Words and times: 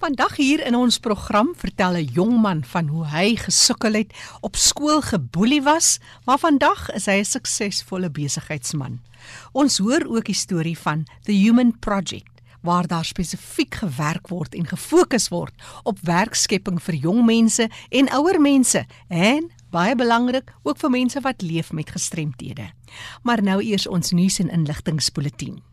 Vandag 0.00 0.38
hier 0.40 0.62
in 0.64 0.72
ons 0.78 0.96
program 0.96 1.50
vertel 1.60 1.92
'n 2.00 2.08
jong 2.16 2.40
man 2.40 2.64
van 2.64 2.86
hoe 2.88 3.04
hy 3.06 3.36
gesukkel 3.36 3.92
het, 3.92 4.14
op 4.40 4.56
skool 4.56 5.00
geboelie 5.00 5.62
was, 5.62 5.98
maar 6.24 6.38
vandag 6.38 6.88
is 6.90 7.04
hy 7.06 7.18
'n 7.20 7.24
suksesvolle 7.24 8.10
besigheidsman. 8.10 9.00
Ons 9.52 9.78
hoor 9.78 10.06
ook 10.08 10.24
die 10.24 10.34
storie 10.34 10.78
van 10.78 11.04
The 11.24 11.32
Human 11.32 11.78
Project 11.78 12.40
waar 12.60 12.86
daar 12.86 13.04
spesifiek 13.04 13.74
gewerk 13.74 14.28
word 14.28 14.54
en 14.54 14.66
gefokus 14.66 15.28
word 15.28 15.52
op 15.82 15.98
werkskepping 16.02 16.82
vir 16.82 16.94
jong 16.94 17.24
mense 17.24 17.68
en 17.90 18.08
ouer 18.08 18.40
mense 18.40 18.86
en 19.08 19.50
baie 19.70 19.94
belangrik 19.94 20.52
ook 20.62 20.78
vir 20.78 20.90
mense 20.90 21.20
wat 21.20 21.42
leef 21.42 21.72
met 21.72 21.90
gestremthede. 21.90 22.70
Maar 23.22 23.42
nou 23.42 23.62
eers 23.62 23.86
ons 23.86 24.10
nuus 24.10 24.38
en 24.38 24.48
inligtingspulsatie. 24.48 25.69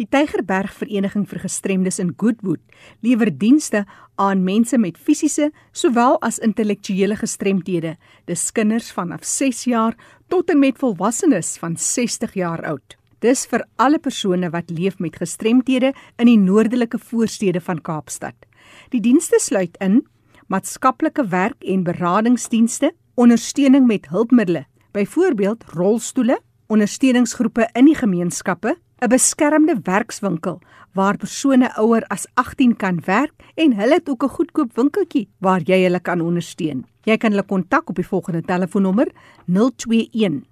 Die 0.00 0.08
Tygerberg 0.08 0.72
Vereniging 0.72 1.26
vir 1.28 1.42
Gestremdes 1.42 1.98
in 2.00 2.14
Goodwood 2.16 2.62
lewer 3.04 3.28
dienste 3.28 3.82
aan 4.16 4.46
mense 4.46 4.78
met 4.80 4.96
fisiese 4.96 5.50
sowel 5.76 6.16
as 6.24 6.38
intellektuele 6.40 7.18
gestremthede, 7.20 7.98
dis 8.24 8.46
kinders 8.56 8.88
vanaf 8.96 9.28
6 9.28 9.66
jaar 9.68 9.98
tot 10.32 10.48
en 10.48 10.62
met 10.62 10.80
volwassenes 10.80 11.52
van 11.60 11.76
60 11.76 12.32
jaar 12.40 12.64
oud. 12.64 12.96
Dis 13.20 13.44
vir 13.44 13.66
alle 13.76 14.00
persone 14.00 14.48
wat 14.56 14.72
leef 14.72 14.96
met 15.04 15.20
gestremthede 15.20 15.92
in 16.16 16.32
die 16.32 16.40
noordelike 16.40 16.96
voorstede 16.96 17.60
van 17.60 17.84
Kaapstad. 17.84 18.48
Die 18.96 19.04
dienste 19.04 19.36
sluit 19.36 19.76
in 19.84 20.06
maatskaplike 20.48 21.28
werk 21.28 21.60
en 21.60 21.84
beradingsdienste, 21.84 22.94
ondersteuning 23.20 23.84
met 23.84 24.08
hulpmiddels, 24.08 24.64
byvoorbeeld 24.96 25.68
rolstoele, 25.76 26.40
ondersteuningsgroepe 26.72 27.68
in 27.76 27.90
die 27.90 27.98
gemeenskappe, 27.98 28.78
'n 29.00 29.08
beskermde 29.08 29.80
werkswinkel 29.82 30.60
waar 30.92 31.16
persone 31.16 31.78
ouer 31.78 32.04
as 32.08 32.26
18 32.34 32.76
kan 32.76 33.00
werk 33.06 33.32
en 33.54 33.72
hulle 33.78 33.94
het 33.94 34.08
ook 34.08 34.24
'n 34.24 34.28
goedkoop 34.28 34.76
winkeltjie 34.76 35.28
waar 35.38 35.60
jy 35.64 35.82
hulle 35.82 36.00
kan 36.00 36.20
ondersteun. 36.20 36.86
Jy 37.02 37.16
kan 37.16 37.30
hulle 37.30 37.42
kontak 37.42 37.88
op 37.88 37.96
die 37.96 38.06
volgende 38.06 38.42
telefoonnommer 38.42 39.08
021 39.46 40.44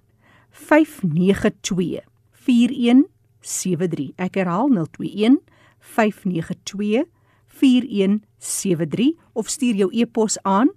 592 0.49 2.01
4173. 2.31 4.11
Ek 4.15 4.35
herhaal 4.35 4.69
021 4.69 5.39
592 5.79 7.03
4173 7.47 9.13
of 9.33 9.47
stuur 9.47 9.75
jou 9.75 9.93
e-pos 9.93 10.43
aan 10.43 10.69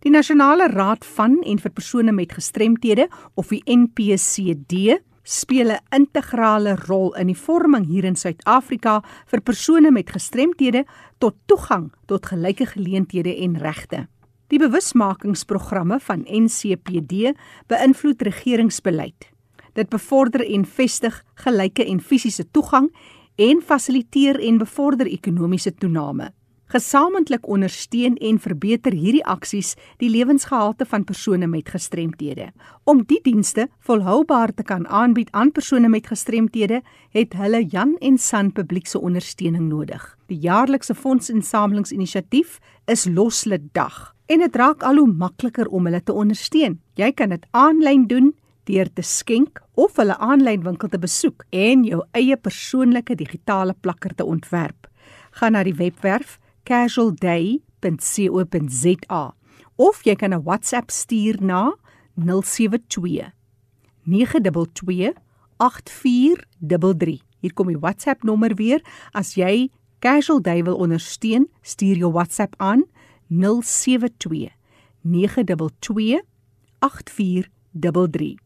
Die 0.00 0.10
Nasionale 0.10 0.70
Raad 0.72 1.04
van 1.04 1.34
en 1.44 1.58
vir 1.60 1.72
persone 1.76 2.12
met 2.16 2.30
gestremthede 2.32 3.04
of 3.36 3.50
die 3.52 3.60
NPCD 3.68 4.94
speel 5.22 5.72
'n 5.74 5.84
integrale 5.92 6.72
rol 6.88 7.12
in 7.20 7.26
die 7.26 7.36
vorming 7.36 7.84
hier 7.84 8.04
in 8.04 8.16
Suid-Afrika 8.16 9.02
vir 9.26 9.40
persone 9.40 9.90
met 9.90 10.10
gestremthede 10.10 10.86
tot 11.18 11.36
toegang 11.46 11.92
tot 12.06 12.26
gelyke 12.26 12.66
geleenthede 12.66 13.36
en 13.36 13.58
regte. 13.58 14.08
Die 14.48 14.58
bewusmakingsprogramme 14.58 16.00
van 16.00 16.24
NCPD 16.24 17.36
beïnvloed 17.66 18.22
regeringsbeleid. 18.22 19.28
Dit 19.74 19.88
bevorder 19.88 20.50
en 20.54 20.64
vestig 20.64 21.24
gelyke 21.34 21.84
en 21.84 22.00
fisiese 22.00 22.50
toegang 22.50 22.90
en 23.36 23.60
fasiliteer 23.60 24.40
en 24.40 24.58
bevorder 24.58 25.06
ekonomiese 25.06 25.74
toename. 25.74 26.32
Gesamentlik 26.70 27.48
ondersteun 27.50 28.14
en 28.22 28.36
verbeter 28.38 28.94
hierdie 28.94 29.24
aksies 29.26 29.72
die 29.98 30.06
lewensgehalte 30.06 30.86
van 30.86 31.02
persone 31.02 31.48
met 31.50 31.68
gestremthede. 31.74 32.52
Om 32.86 33.00
die 33.10 33.18
dienste 33.24 33.64
volhoubaar 33.82 34.52
te 34.54 34.62
kan 34.62 34.84
aanbied 34.86 35.32
aan 35.34 35.50
persone 35.50 35.88
met 35.90 36.06
gestremthede, 36.06 36.78
het 37.10 37.32
hulle 37.34 37.64
Jan 37.64 37.96
en 37.98 38.18
San 38.18 38.52
publiekse 38.54 39.00
ondersteuning 39.00 39.66
nodig. 39.66 40.04
Die 40.30 40.38
jaarlikse 40.38 40.94
fondsinsamelingsinisiatief 40.94 42.60
is 42.86 43.08
Loslid 43.10 43.64
Dag 43.74 44.14
en 44.30 44.38
dit 44.38 44.56
raak 44.56 44.84
al 44.86 45.02
hoe 45.02 45.10
makliker 45.10 45.66
om 45.66 45.88
hulle 45.90 46.02
te 46.02 46.14
ondersteun. 46.14 46.78
Jy 46.94 47.10
kan 47.18 47.34
dit 47.34 47.48
aanlyn 47.50 48.04
doen 48.06 48.28
deur 48.70 48.92
te 48.94 49.02
skenk 49.02 49.58
of 49.74 49.98
hulle 49.98 50.14
aanlyn 50.22 50.62
winkel 50.62 50.92
te 50.92 51.02
besoek 51.02 51.42
en 51.50 51.82
jou 51.82 52.04
eie 52.14 52.38
persoonlike 52.38 53.18
digitale 53.18 53.74
plakker 53.74 54.14
te 54.14 54.24
ontwerp. 54.24 54.86
Gaan 55.34 55.58
na 55.58 55.64
die 55.66 55.74
webwerf 55.74 56.38
casualday.co.za 56.62 59.34
of 59.76 60.04
jy 60.04 60.14
kan 60.14 60.34
'n 60.34 60.42
WhatsApp 60.42 60.90
stuur 60.90 61.36
na 61.40 61.76
072 62.14 63.32
922 64.04 65.12
8433. 65.56 67.22
Hier 67.40 67.52
kom 67.52 67.66
die 67.66 67.78
WhatsApp 67.78 68.22
nommer 68.22 68.54
weer. 68.54 68.82
As 69.12 69.34
jy 69.34 69.70
Casual 70.00 70.40
Day 70.40 70.62
wil 70.64 70.78
ondersteun, 70.80 71.48
stuur 71.60 71.96
jou 71.96 72.12
WhatsApp 72.12 72.54
aan 72.56 72.84
072 73.28 74.48
922 75.00 76.22
8433. 76.78 78.38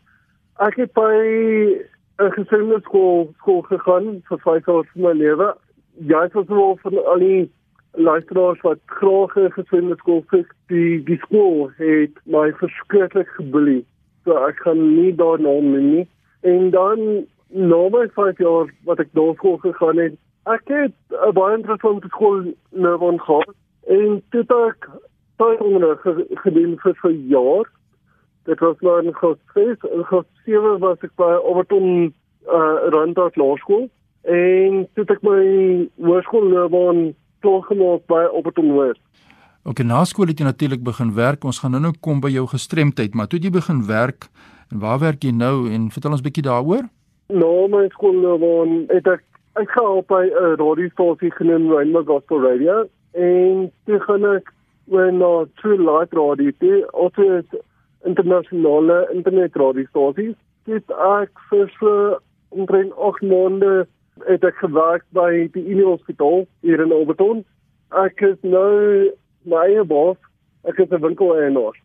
Ek 0.59 0.75
het 0.75 0.93
by 0.93 1.13
'n 2.19 2.31
gesinne 2.37 2.79
skool 2.81 3.33
skool 3.37 3.61
gegaan 3.61 4.21
vir 4.27 4.39
5 4.39 4.65
jaar 4.65 4.85
van 4.93 5.01
my 5.01 5.13
lewe. 5.13 5.55
Jy 6.07 6.21
het 6.21 6.35
also 6.35 6.75
van 6.81 7.05
al 7.05 7.19
die 7.19 7.51
luisteraars 7.93 8.61
wat 8.61 8.79
graag 8.85 9.35
'n 9.35 9.51
gesinne 9.51 9.95
skool 9.95 10.23
kyk, 10.27 10.49
die 10.67 11.03
die 11.03 11.17
skool 11.17 11.71
het 11.77 12.13
my 12.25 12.51
verskriklik 12.53 13.27
geboelie. 13.27 13.85
So 14.23 14.31
ek 14.47 14.57
gaan 14.57 14.95
nie 14.95 15.15
daar 15.15 15.39
nou 15.39 15.61
nie. 15.61 16.07
En 16.41 16.69
dan 16.69 17.27
na 17.49 17.89
my 17.89 18.09
5 18.09 18.37
jaar 18.37 18.65
wat 18.85 18.99
ek 18.99 19.13
daar 19.13 19.33
skool 19.35 19.57
gegaan 19.57 19.97
het, 19.97 20.13
Ek 20.43 20.61
het 20.65 20.91
'n 21.09 21.33
baie 21.33 21.57
interessante 21.57 22.07
skool 22.07 22.53
nou 22.69 22.97
van 22.97 23.19
gehad 23.19 23.53
en 23.87 24.23
toe 24.29 24.45
ek 24.67 24.89
tuinonderrig 25.37 26.01
gedoen 26.43 26.75
vir 26.83 26.97
vir 27.01 27.11
jaar. 27.11 27.69
Dit 28.49 28.59
was 28.59 28.79
nou 28.81 28.97
in 29.03 29.13
graad 29.13 29.39
6 29.53 29.87
en 29.91 30.03
graad 30.09 30.27
7 30.45 30.79
was 30.79 31.05
ek 31.05 31.13
by 31.15 31.31
Overton 31.45 32.13
uh, 32.47 32.89
Randstad 32.93 33.37
Laerskool 33.37 33.89
en 34.21 34.85
toe 34.95 35.05
ek 35.07 35.21
my 35.25 35.41
hoërskoolloopbaan 36.01 37.11
toegemaak 37.41 38.05
by 38.09 38.25
Overton 38.29 38.69
Hoër. 38.73 38.97
Ook 39.63 39.83
na 39.85 40.03
skool 40.09 40.29
het 40.29 40.39
jy 40.41 40.45
natuurlik 40.45 40.81
begin 40.83 41.13
werk. 41.13 41.43
Ons 41.45 41.61
gaan 41.61 41.75
nou-nou 41.77 41.93
kom 42.01 42.21
by 42.21 42.31
jou 42.33 42.47
gestremdheid, 42.49 43.13
maar 43.13 43.29
toe 43.29 43.39
jy 43.41 43.53
begin 43.53 43.85
werk 43.85 44.29
en 44.73 44.81
waar 44.81 45.01
werk 45.01 45.21
jy 45.23 45.33
nou 45.35 45.69
en 45.69 45.91
vertel 45.93 46.17
ons 46.17 46.25
bietjie 46.25 46.45
daaroor? 46.49 46.87
Nou 47.29 47.69
my 47.69 47.85
skoolloopbaan 47.93 48.87
het 48.89 49.07
ek 49.07 49.27
Ek 49.59 49.71
gaan 49.71 49.97
op 49.99 50.07
by 50.07 50.31
'n 50.31 50.55
radiostasie 50.55 51.31
genoem 51.31 51.71
Rainbow 51.71 52.07
Gospel 52.07 52.39
Radio 52.41 52.87
en 53.11 53.71
toe 53.85 53.99
gaan 53.99 54.25
ek 54.25 54.53
oor 54.91 55.11
na 55.15 55.31
True 55.61 55.79
Light 55.79 56.13
Radio, 56.13 56.51
die 56.59 56.83
altyd 56.91 57.55
internasionale 58.07 59.07
internet 59.13 59.55
radiostasie. 59.55 60.33
Dit 60.69 60.91
ek 60.91 61.43
vir 61.49 61.71
so 61.79 62.17
omtrent 62.51 62.93
8 62.99 63.23
maande 63.31 63.85
het 64.27 64.43
ek 64.45 64.59
gewerk 64.61 65.05
by 65.15 65.47
die 65.55 65.63
Unie 65.63 65.87
Hospitaal 65.87 66.43
hier 66.65 66.83
in 66.83 66.91
Alberton. 66.93 67.45
Ek 68.03 68.19
is 68.25 68.37
nou 68.43 69.11
my 69.47 69.67
baas. 69.87 70.19
Ek 70.67 70.77
is 70.79 70.91
'n 70.91 71.01
winkeleienaar. 71.01 71.75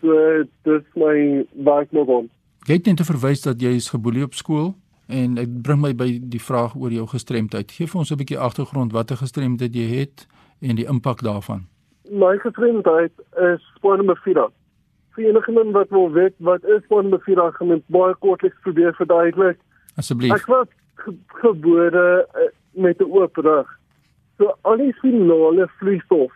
So 0.00 0.44
dis 0.64 0.84
my 0.96 1.46
werk 1.64 1.92
nou. 1.92 2.28
Jy 2.66 2.74
het 2.74 2.86
net 2.86 3.06
verwys 3.06 3.42
dat 3.42 3.60
jy 3.60 3.76
is 3.76 3.90
geboelie 3.90 4.24
op 4.24 4.34
skool. 4.34 4.74
En 5.06 5.34
dit 5.34 5.62
bring 5.62 5.80
my 5.80 5.94
by 5.94 6.18
die 6.18 6.40
vraag 6.40 6.74
oor 6.74 6.90
jou 6.90 7.06
gestremdheid. 7.06 7.72
Geef 7.72 7.94
ons 7.94 8.10
'n 8.10 8.16
bietjie 8.16 8.38
agtergrond 8.38 8.92
watter 8.92 9.16
gestremdheid 9.16 9.74
jy 9.74 10.00
het 10.00 10.26
en 10.60 10.76
die 10.76 10.86
impak 10.88 11.22
daarvan. 11.22 11.73
My 12.14 12.36
gestremdheid 12.38 13.12
is 13.42 13.62
spinobifida. 13.74 14.48
Vir 15.14 15.24
enige 15.30 15.70
wat 15.74 15.88
wil 15.90 16.12
weet 16.14 16.34
wat 16.38 16.64
is 16.64 16.82
spinobifida, 16.86 17.50
gaan 17.56 17.72
ek 17.74 17.86
baie 17.96 18.14
kortliks 18.22 18.60
probeer 18.66 18.94
verduidelik. 18.94 19.58
Asseblief. 19.98 20.34
Ek 20.36 20.46
was 20.46 20.68
ge 21.02 21.14
gebore 21.42 22.06
uh, 22.22 22.50
met 22.78 23.00
'n 23.00 23.10
oop 23.10 23.36
rug. 23.36 23.68
So 24.38 24.54
al 24.62 24.76
die 24.76 24.94
finale 25.02 25.68
vloeistof 25.78 26.32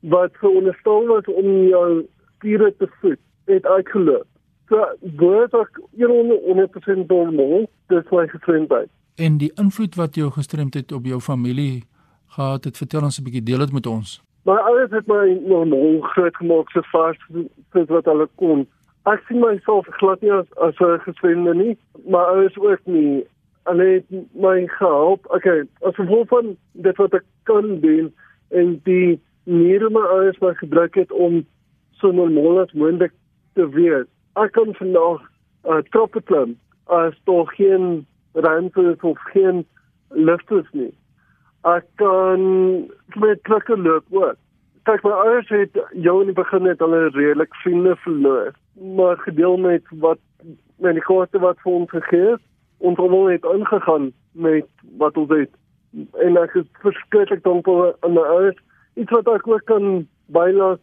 wat 0.00 0.32
veronderstel 0.40 1.06
was 1.06 1.24
om 1.24 1.48
jou 1.68 2.06
spiere 2.36 2.74
te 2.78 2.88
voed, 3.00 3.20
het 3.44 3.66
uitgeloop. 3.66 4.26
So 4.68 4.84
word 5.16 5.54
ek 5.54 5.80
100% 5.96 7.08
normaal, 7.08 7.66
dis 7.88 8.10
my 8.12 8.26
gestremdheid. 8.28 8.90
En 9.16 9.38
die 9.38 9.52
invloed 9.56 9.94
wat 9.94 10.14
jou 10.14 10.30
gestremdheid 10.30 10.92
op 10.92 11.04
jou 11.04 11.20
familie 11.20 11.84
gehad 12.36 12.64
het, 12.64 12.76
vertel 12.76 13.02
ons 13.02 13.18
'n 13.18 13.24
bietjie, 13.24 13.42
deel 13.42 13.58
dit 13.58 13.72
met 13.72 13.86
ons. 13.86 14.22
My 14.46 14.56
ouers 14.56 14.90
het 14.90 15.06
my 15.06 15.38
normaal 15.46 16.00
groot 16.00 16.36
gemaak 16.36 16.70
so 16.70 16.82
vas 16.92 17.16
soos 17.72 17.88
wat 17.88 18.06
hulle 18.10 18.28
kon. 18.40 18.66
Ek 19.10 19.24
sien 19.26 19.40
myself 19.42 19.88
glad 20.00 20.22
nie 20.22 20.32
as 20.32 20.46
as 20.66 20.78
'n 20.80 21.00
gestremde 21.06 21.54
nie, 21.54 21.78
maar 22.06 22.32
ouers 22.34 22.56
ook 22.58 22.80
nie. 22.86 23.26
Hulle 23.64 23.84
het 23.84 24.08
my 24.34 24.66
gehelp. 24.66 25.26
Okay, 25.30 25.64
as 25.82 25.94
gevolg 25.94 26.28
van 26.28 26.56
dit 26.72 26.96
wat 26.96 27.14
ek 27.14 27.24
kan 27.44 27.80
doen 27.80 28.12
en 28.50 28.80
die 28.84 29.20
niere 29.44 29.90
my 29.90 30.00
ouers 30.00 30.38
my 30.40 30.54
gebruik 30.54 30.94
het 30.94 31.12
om 31.12 31.46
so 32.00 32.12
normaal 32.12 32.60
as 32.60 32.72
moontlik 32.72 33.12
te 33.54 33.68
wees. 33.68 34.06
Ek 34.36 34.52
kan 34.52 34.74
vandag 34.74 35.20
uh, 35.64 35.82
trappe 35.90 36.22
klim 36.22 36.56
as 36.84 37.14
daar 37.24 37.46
geen 37.56 38.06
ruimte 38.32 38.82
is 38.92 39.00
of 39.00 39.18
geen 39.32 39.66
lifters 40.08 40.68
nie. 40.72 40.92
Ek 41.66 41.84
kan 41.96 42.40
met 43.18 43.42
trekke 43.42 43.76
loop 43.76 44.04
ook. 44.10 44.36
Kyk, 44.86 45.02
my 45.02 45.10
ouers 45.10 45.48
het 45.50 45.74
jou 45.92 46.20
in 46.20 46.30
die 46.30 46.36
begin 46.36 46.62
net 46.62 46.78
hulle 46.78 47.08
redelik 47.10 47.54
vriende 47.62 47.96
verloor, 48.04 48.52
maar 48.94 49.16
gedeel 49.16 49.56
met 49.56 49.82
wat 50.00 50.18
met 50.78 50.94
die 50.94 51.02
koste 51.02 51.40
wat 51.42 51.58
vir 51.64 51.72
ons 51.72 51.90
gegee 51.90 52.34
is, 52.36 52.42
ons 52.78 52.98
het 52.98 53.10
net 53.26 53.44
ingegaan 53.44 54.12
met 54.32 54.68
wat 54.98 55.16
ons 55.18 55.32
het. 55.34 55.50
En 56.22 56.38
ek 56.38 56.54
is 56.54 56.68
verskriklik 56.84 57.42
dankbaar 57.42 57.96
aan 58.06 58.14
my 58.14 58.22
ouers. 58.22 58.60
Iets 58.94 59.10
wat 59.10 59.26
ek 59.34 59.48
ook 59.50 59.66
kan 59.66 60.06
bylaat 60.30 60.80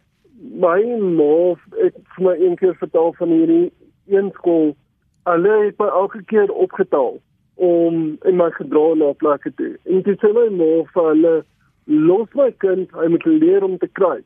my 0.59 0.81
ma 0.99 1.55
het 1.79 1.95
vir 2.15 2.27
my 2.27 2.35
een 2.35 2.59
keer 2.59 2.75
vertel 2.75 3.13
van 3.15 3.31
hierdie 3.31 3.71
een 4.11 4.31
skool. 4.35 4.75
Hulle 5.23 5.55
het 5.63 5.79
my 5.79 5.87
elke 5.87 6.21
keer 6.27 6.51
opgetel 6.51 7.21
om 7.55 8.17
in 8.25 8.37
my 8.37 8.49
gedra 8.51 8.93
na 8.95 9.13
plekke 9.13 9.51
toe. 9.55 9.75
En 9.83 10.01
dit 10.01 10.19
sê 10.19 10.31
my 10.35 10.47
ma 10.59 10.71
vir 10.93 11.09
hulle 11.11 11.35
los 11.85 12.33
my 12.35 12.49
kind, 12.63 12.91
hy 12.91 13.07
moet 13.13 13.25
leer 13.25 13.63
om 13.63 13.77
te 13.77 13.87
kry. 13.87 14.19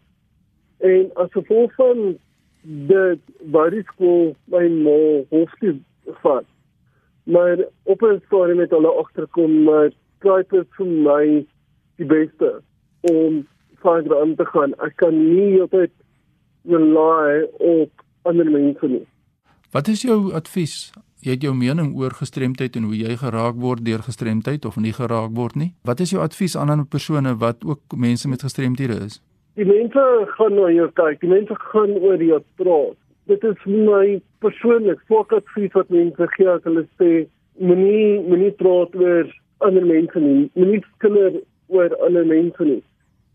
En 0.80 1.12
as 1.22 1.32
gevolg 1.36 1.76
van 1.76 2.16
dit 2.64 3.22
by 3.54 3.68
die 3.76 3.84
skool 3.92 4.34
my 4.54 4.66
ma 4.74 4.98
hoef 5.34 5.54
te 5.60 5.76
vat. 6.24 6.48
Maar 7.24 7.66
op 7.84 8.02
'n 8.02 8.22
storie 8.26 8.56
met 8.56 8.72
hulle 8.72 8.92
agterkom 9.04 9.64
maar 9.64 9.92
kry 10.20 10.44
dit 10.50 10.68
vir 10.78 10.86
my 10.86 11.46
die 11.96 12.06
beste 12.06 12.62
om 13.02 13.48
verder 13.82 14.22
aan 14.22 14.36
te 14.36 14.46
gaan. 14.46 14.74
Ek 14.74 14.96
kan 14.96 15.16
nie 15.36 15.62
altyd 15.62 15.92
rely 16.64 17.48
op 17.58 17.92
ander 18.22 18.52
mense 18.52 18.88
nie. 18.88 19.06
Wat 19.72 19.88
is 19.88 20.02
jou 20.02 20.34
advies? 20.34 20.92
Jy 21.20 21.34
het 21.36 21.42
jou 21.44 21.52
mening 21.52 21.90
oor 22.00 22.14
gestremdheid 22.16 22.78
en 22.80 22.86
hoe 22.88 22.96
jy 22.96 23.18
geraak 23.20 23.58
word 23.60 23.84
deur 23.84 24.00
gestremdheid 24.06 24.64
of 24.66 24.78
nie 24.80 24.94
geraak 24.96 25.34
word 25.36 25.58
nie. 25.60 25.74
Wat 25.84 26.00
is 26.00 26.14
jou 26.14 26.22
advies 26.24 26.56
aan 26.56 26.72
ander 26.72 26.88
persone 26.88 27.34
wat 27.42 27.66
ook 27.68 27.98
mense 28.00 28.30
met 28.32 28.46
gestremdhede 28.48 28.96
is? 29.04 29.18
Die 29.60 29.68
mense 29.68 30.04
gaan 30.38 30.56
na 30.56 30.70
jou 30.72 30.88
kyk. 30.96 31.20
Die 31.20 31.32
mense 31.34 31.58
gaan 31.74 31.92
oor 32.00 32.24
jou 32.24 32.40
praat. 32.62 32.96
Dit 33.28 33.44
is 33.44 33.68
my 33.68 34.22
persoonlik 34.40 35.04
fokusie 35.12 35.68
wat 35.76 35.92
mense 35.92 36.30
gee 36.38 36.48
as 36.48 36.64
hulle 36.64 36.86
sê 37.02 37.12
moenie 37.60 38.24
moenie 38.24 38.56
praat 38.64 38.96
oor 38.96 39.28
ander 39.68 39.92
mense 39.92 40.24
nie. 40.24 40.48
Moenie 40.56 40.80
skinder 40.94 41.36
oor 41.68 42.00
ander 42.08 42.32
mense 42.32 42.64
nie. 42.64 42.80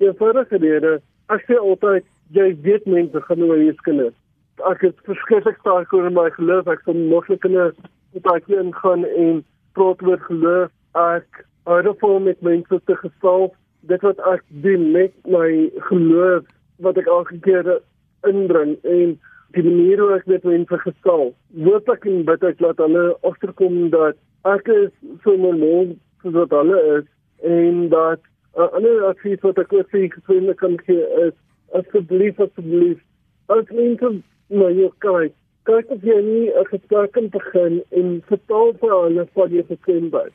Die 0.00 0.16
vorige 0.16 0.56
rede, 0.56 0.96
ek 1.28 1.44
sê 1.44 1.60
altyd 1.60 2.08
jy 2.32 2.54
weet 2.64 2.88
mense 2.88 3.26
gaan 3.28 3.44
oor 3.44 3.60
jou 3.60 3.76
kinders. 3.84 4.16
Ek 4.62 4.80
het 4.86 4.96
verskriklik 5.08 5.58
sterk 5.60 5.92
oor 5.92 6.10
my 6.10 6.28
geloof. 6.36 6.68
Ek 6.70 6.84
sal 6.86 6.94
moontlik 6.94 7.40
kinders 7.42 7.74
met 8.14 8.22
daai 8.22 8.40
kind 8.46 8.74
gaan 8.74 9.04
en 9.04 9.42
praat 9.74 10.02
oor 10.02 10.20
geloof. 10.28 10.70
Ek 10.94 11.44
hou 11.66 11.80
daarvan 11.82 12.28
met 12.28 12.42
mense 12.42 12.80
te 12.86 12.96
gesels. 13.02 13.54
Dit 13.90 14.02
wat 14.06 14.20
ek 14.30 14.44
doen 14.64 14.90
met 14.94 15.12
my 15.26 15.70
geloof 15.90 16.46
wat 16.84 16.98
ek 16.98 17.10
elke 17.10 17.38
keer 17.44 17.80
inbring 18.28 18.76
en 18.82 19.16
die 19.54 19.64
manier 19.64 20.00
hoe 20.02 20.14
ek 20.16 20.26
met 20.30 20.46
mense 20.46 20.78
gesels. 20.86 21.34
Hoop 21.66 21.90
ek 21.92 22.06
en 22.10 22.22
bid 22.26 22.46
ek 22.46 22.62
laat 22.62 22.80
hulle 22.82 23.04
agterkom 23.26 23.90
dat 23.94 24.18
ek 24.50 24.70
is 24.70 24.92
so 25.24 25.34
normaal 25.40 25.94
soos 26.22 26.36
wat 26.38 26.54
hulle 26.54 26.78
is 26.98 27.06
en 27.44 27.88
dat 27.88 28.20
'n 28.54 28.60
uh, 28.62 28.70
ander 28.78 29.04
advies 29.10 29.40
wat 29.42 29.58
ek 29.58 29.72
ook 29.72 29.90
vir 29.90 30.08
gespreek 30.14 30.56
kan 30.56 30.78
gee 30.86 31.06
is 31.26 31.34
asseblief 31.78 32.40
asseblief 32.40 33.00
as 33.46 33.70
mense 33.70 34.22
na 34.48 34.70
jou 34.70 34.90
kyk 35.06 35.32
kyk 35.64 35.90
of 35.90 36.02
jy 36.02 36.20
nie 36.22 36.50
'n 36.50 36.70
gesprek 36.70 37.12
kan 37.12 37.28
begin 37.28 37.82
en 37.90 38.22
vertel 38.28 38.72
vir 38.80 38.94
hulle 39.00 39.26
van 39.34 39.50
jou 39.50 39.64
gestremdheid 39.72 40.32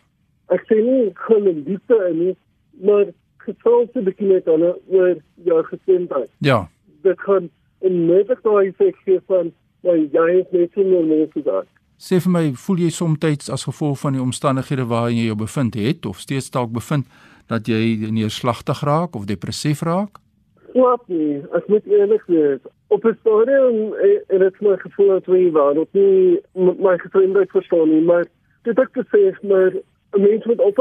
ek 0.50 0.66
sê 0.68 0.82
nie 0.84 1.12
gaan 1.16 1.48
in 1.48 1.64
diepte 1.64 1.98
in 2.10 2.20
nie 2.26 2.36
maar 2.82 3.06
gesels 3.38 3.90
te 3.94 4.02
begin 4.02 4.28
met 4.28 4.46
hulle 4.46 4.76
oor 4.90 5.16
jou 5.44 5.64
gestremdheid 5.64 6.30
ja. 6.40 6.68
Dit 7.04 7.20
gaan 7.20 7.50
in 7.80 8.06
meerdere 8.08 8.40
dae 8.44 8.94
gee 9.06 9.20
van 9.28 9.52
jy 9.88 9.98
jy 10.12 10.28
is 10.42 10.50
net 10.52 10.76
nie 10.76 10.88
normaal 10.90 11.28
te 11.34 11.44
daar. 11.46 11.68
Sê 12.00 12.20
vir 12.24 12.32
my, 12.32 12.44
voel 12.56 12.86
jy 12.86 12.90
soms 12.96 13.50
as 13.52 13.66
gevolg 13.68 14.00
van 14.00 14.16
die 14.16 14.24
omstandighede 14.24 14.86
waarin 14.88 15.18
jy 15.18 15.26
jou 15.28 15.40
bevind 15.40 15.76
het 15.76 16.06
of 16.08 16.20
steeds 16.20 16.50
dalk 16.52 16.72
bevind 16.72 17.06
dat 17.52 17.68
jy 17.68 18.10
neerslagtig 18.12 18.84
raak 18.88 19.16
of 19.16 19.28
depressief 19.28 19.82
raak? 19.84 20.20
Nie, 21.10 21.42
ek 21.56 21.68
moet 21.68 21.86
eerlik 21.90 22.24
wees. 22.28 22.62
Op 22.90 23.06
'n 23.06 23.18
stadium 23.20 23.94
en 24.28 24.40
dit 24.40 24.62
my 24.62 24.78
gevoel 24.78 25.08
dat 25.08 25.26
wie 25.26 25.52
waar 25.52 25.74
dat 25.74 25.92
nie 25.92 26.42
my 26.54 26.98
gestremdheid 26.98 27.52
verstaan 27.52 27.90
nie, 27.90 28.02
maar 28.02 28.26
dit 28.64 28.80
ek 28.80 28.94
te 28.94 29.04
sê 29.12 29.48
maar 29.48 29.72
'n 30.18 30.22
mens 30.22 30.46
moet 30.46 30.60
op 30.60 30.78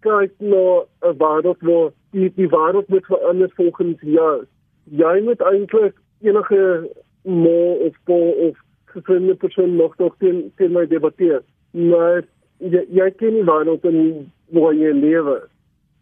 kyk 0.00 0.32
na 0.38 0.82
'n 1.08 1.16
wêreld 1.22 1.60
waar 1.68 1.90
die 2.10 2.32
die 2.34 2.48
wêreld 2.48 2.88
moet 2.88 3.06
verander 3.06 3.50
volgens 3.54 4.00
jou. 4.00 4.44
Jy 4.84 5.20
moet 5.22 5.40
eintlik 5.40 5.94
enige 6.20 6.90
mo 7.22 7.72
of 7.86 7.96
po 8.04 8.18
of 8.48 8.58
gestremde 8.84 9.34
persoon 9.34 9.76
nog 9.76 9.96
nog 9.98 10.14
teen 10.18 10.52
teen 10.56 10.72
my 10.72 10.86
debatteer. 10.86 11.42
Maar 11.70 12.24
jy, 12.58 12.84
jy 12.90 13.10
ken 13.10 13.32
nie 13.32 13.46
wêreld 13.46 13.84
in 13.84 14.32
waar 14.50 14.74
jy 14.74 14.92
lewe. 14.92 15.38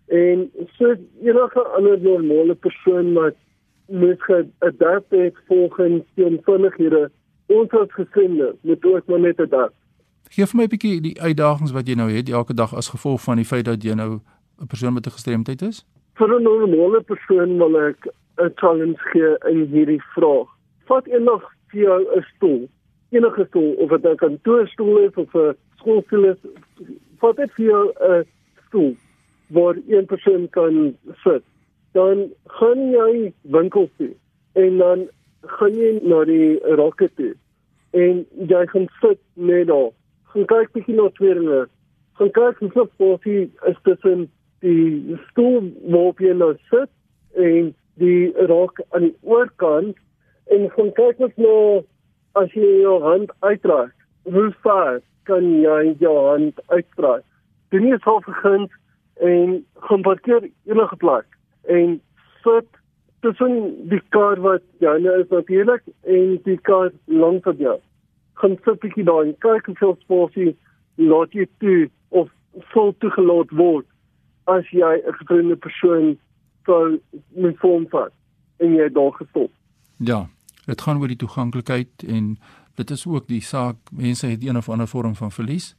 En 0.08 0.50
so 0.78 0.94
enige 1.22 1.62
ander 1.76 2.00
normale 2.00 2.54
persoon 2.54 3.12
wat 3.12 3.36
moet 3.90 4.22
geadapt 4.22 5.10
het 5.10 5.34
volgens 5.46 6.02
die 6.14 6.24
omstandighede, 6.24 7.10
ons 7.46 7.70
as 7.70 7.92
gesinne 7.92 8.54
moet 8.62 8.84
ook 8.84 9.06
maar 9.06 9.20
net 9.20 9.40
adapt. 9.40 9.74
Geef 10.30 10.54
my 10.54 10.62
'n 10.62 10.68
bietjie 10.68 11.00
die 11.00 11.20
uitdagings 11.20 11.72
wat 11.72 11.88
jy 11.88 11.94
nou 11.94 12.10
het 12.10 12.28
elke 12.28 12.54
dag 12.54 12.74
as 12.74 12.88
gevolg 12.88 13.20
van 13.20 13.36
die 13.36 13.44
feit 13.44 13.64
dat 13.64 13.82
jy 13.82 13.94
nou 13.94 14.20
'n 14.60 14.66
persoon 14.66 14.92
met 14.92 15.06
'n 15.06 15.10
gestremdheid 15.10 15.62
is? 15.62 15.86
Vir 16.14 16.28
'n 16.28 16.42
normale 16.42 17.00
persoon 17.00 17.58
wil 17.58 17.80
ek 17.80 18.06
'n 18.38 18.52
challenge 18.54 18.98
gee 18.98 19.36
in 19.50 19.66
hierdie 19.72 20.02
vraag. 20.14 20.48
Vat 20.84 21.06
eendag 21.06 21.42
vir 21.68 21.80
jou 21.80 22.16
'n 22.16 22.22
stoel, 22.36 22.68
enige 23.10 23.44
stoel 23.48 23.72
of 23.72 23.90
dit 23.90 24.04
'n 24.04 24.16
kantoorstoel 24.16 24.98
is 24.98 25.14
of 25.14 25.34
'n 25.34 25.56
skoolstoel 25.76 26.24
is, 26.24 26.36
vat 27.18 27.36
dit 27.36 27.50
vir 27.52 27.64
jou 27.64 27.92
'n 28.00 28.24
stoel 28.66 28.96
waar 29.46 29.76
een 29.88 30.06
persoon 30.06 30.48
kan 30.50 30.96
sit. 31.24 31.42
Dan 31.92 32.30
gaan 32.58 32.90
jy 32.90 33.32
winkels 33.42 33.90
toe 33.96 34.12
en 34.52 34.78
dan 34.78 35.08
gaan 35.42 35.74
jy 35.74 35.92
na 36.02 36.24
die 36.24 36.58
rakke 36.78 37.08
toe 37.18 37.32
en 37.96 38.22
jy 38.50 38.66
gaan 38.70 38.88
sit 39.00 39.18
net 39.34 39.66
daar. 39.70 39.90
Gaan 40.30 40.46
kyk 40.46 40.72
bietjie 40.76 40.94
na 40.94 41.08
tweede. 41.16 41.64
Gaan 42.18 42.30
kyk 42.36 42.60
hoe 42.62 42.70
so 42.74 42.86
spasie 42.92 43.48
is 43.66 43.80
tussen 43.88 44.28
die 44.62 45.16
stoel 45.30 45.70
waarop 45.88 46.20
jy 46.22 46.34
nou 46.36 46.52
sit 46.70 46.90
en 47.34 47.72
die 48.02 48.30
rak 48.50 48.82
aan 48.90 49.08
die 49.08 49.16
oorkant 49.26 49.98
en 50.54 50.68
gaan 50.76 50.92
kyk 50.98 51.18
wat 51.24 51.42
nou 51.42 51.82
as 52.38 52.54
jy 52.54 52.76
jou 52.84 53.00
hand 53.02 53.34
uitdraai. 53.40 53.90
Hoe 54.30 54.50
ver 54.62 55.02
kan 55.26 55.50
jy 55.64 55.96
jou 55.98 56.14
hand 56.28 56.62
uitdraai? 56.70 57.20
Doen 57.74 57.90
jy 57.90 57.98
self 58.06 58.24
gegee 58.28 58.70
en 59.26 59.58
gaan 59.88 60.06
parkeer 60.06 60.46
enige 60.70 60.96
plek 61.02 61.26
en 61.68 62.00
sit 62.42 62.68
tussen 63.20 63.88
die 63.88 64.00
kar 64.08 64.40
wat 64.40 64.62
joune 64.78 65.12
is 65.20 65.28
natuurlik 65.28 65.82
en 66.02 66.38
die 66.44 66.58
kar 66.68 66.90
langs 67.04 67.46
op 67.46 67.58
jou. 67.58 67.78
Gaan 68.40 68.56
sit 68.64 68.80
bietjie 68.80 69.04
daar 69.04 69.24
en 69.24 69.36
kyk 69.44 69.66
hoeveel 69.66 69.96
spasie 70.00 70.56
laat 70.94 71.32
jy 71.36 71.46
toe 71.58 71.90
of 72.08 72.28
vol 72.72 72.94
toegelaat 72.98 73.52
word 73.56 73.86
as 74.44 74.64
jy 74.70 74.94
'n 74.96 75.12
gestremde 75.18 75.56
persoon 75.56 76.18
sou 76.64 77.00
met 77.36 77.56
vorm 77.58 77.86
vat 77.88 78.12
en 78.58 78.74
jy 78.74 78.88
daar 78.88 79.12
gestop. 79.12 79.50
Ja, 79.96 80.28
dit 80.66 80.80
gaan 80.80 81.00
oor 81.00 81.08
die 81.08 81.16
toeganklikheid 81.16 82.04
en 82.08 82.38
dit 82.74 82.90
is 82.90 83.06
ook 83.06 83.26
die 83.28 83.40
saak 83.40 83.76
mense 83.92 84.26
het 84.26 84.44
een 84.44 84.56
of 84.56 84.68
ander 84.68 84.88
vorm 84.88 85.14
van 85.14 85.30
verlies 85.30 85.76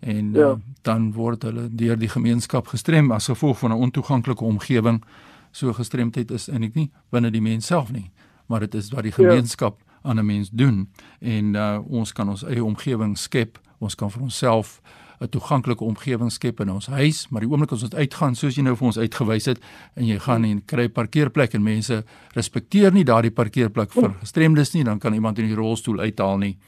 en 0.00 0.32
ja. 0.32 0.50
uh, 0.50 0.56
dan 0.82 1.12
word 1.12 1.42
hulle 1.42 1.68
deur 1.68 1.98
die 1.98 2.08
gemeenskap 2.08 2.70
gestrem 2.72 3.10
as 3.12 3.28
gevolg 3.28 3.58
van 3.58 3.70
'n 3.70 3.82
ontoeganklike 3.88 4.44
omgewing. 4.44 5.02
So 5.50 5.72
gestremdheid 5.72 6.30
is 6.30 6.48
eintlik 6.48 6.74
nie 6.74 6.90
binne 7.10 7.30
die 7.30 7.42
mens 7.42 7.66
self 7.66 7.92
nie, 7.92 8.10
maar 8.46 8.60
dit 8.60 8.74
is 8.74 8.90
wat 8.90 9.02
die 9.02 9.12
ja. 9.16 9.16
gemeenskap 9.16 9.78
ja. 9.78 10.10
aan 10.10 10.18
'n 10.18 10.26
mens 10.26 10.50
doen 10.50 10.88
en 11.20 11.54
uh, 11.54 11.78
ons 11.88 12.12
kan 12.12 12.28
ons 12.28 12.44
eie 12.44 12.64
omgewing 12.64 13.18
skep. 13.18 13.58
Ons 13.78 13.94
kan 13.94 14.10
vir 14.10 14.22
onsself 14.22 14.80
'n 15.20 15.28
toeganklike 15.28 15.84
omgewing 15.84 16.32
skep 16.32 16.60
in 16.60 16.70
ons 16.70 16.86
huis, 16.86 17.28
maar 17.28 17.40
die 17.40 17.50
oomblik 17.50 17.72
as 17.72 17.82
ons 17.82 17.94
uitgaan, 17.94 18.34
soos 18.34 18.56
jy 18.56 18.62
nou 18.62 18.76
vir 18.76 18.86
ons 18.86 18.98
uitgewys 18.98 19.44
het, 19.44 19.58
en 19.94 20.06
jy 20.06 20.18
gaan 20.18 20.44
en 20.44 20.64
kry 20.64 20.84
'n 20.84 20.92
parkeerplek 20.92 21.54
en 21.54 21.62
mense 21.62 22.04
respekteer 22.32 22.92
nie 22.92 23.04
daardie 23.04 23.30
parkeerplek 23.30 23.92
vir 23.92 24.14
gestremdes 24.20 24.72
nie, 24.72 24.84
dan 24.84 24.98
kan 24.98 25.14
iemand 25.14 25.38
in 25.38 25.46
die 25.46 25.54
rolstoel 25.54 26.00
uithaal 26.00 26.38
nie 26.38 26.56
die, 26.56 26.58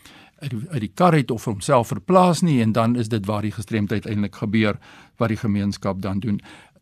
uit 0.43 0.81
die 0.81 0.93
kar 0.95 1.13
uit 1.13 1.31
of 1.31 1.45
homself 1.45 1.89
verplaas 1.93 2.43
nie 2.43 2.61
en 2.63 2.73
dan 2.73 2.97
is 2.97 3.09
dit 3.09 3.27
waar 3.27 3.43
die 3.43 3.55
gestremdheid 3.55 4.07
eintlik 4.07 4.35
gebeur 4.35 4.79
wat 5.17 5.29
die 5.29 5.41
gemeenskap 5.41 6.03
dan 6.03 6.19
doen. 6.19 6.41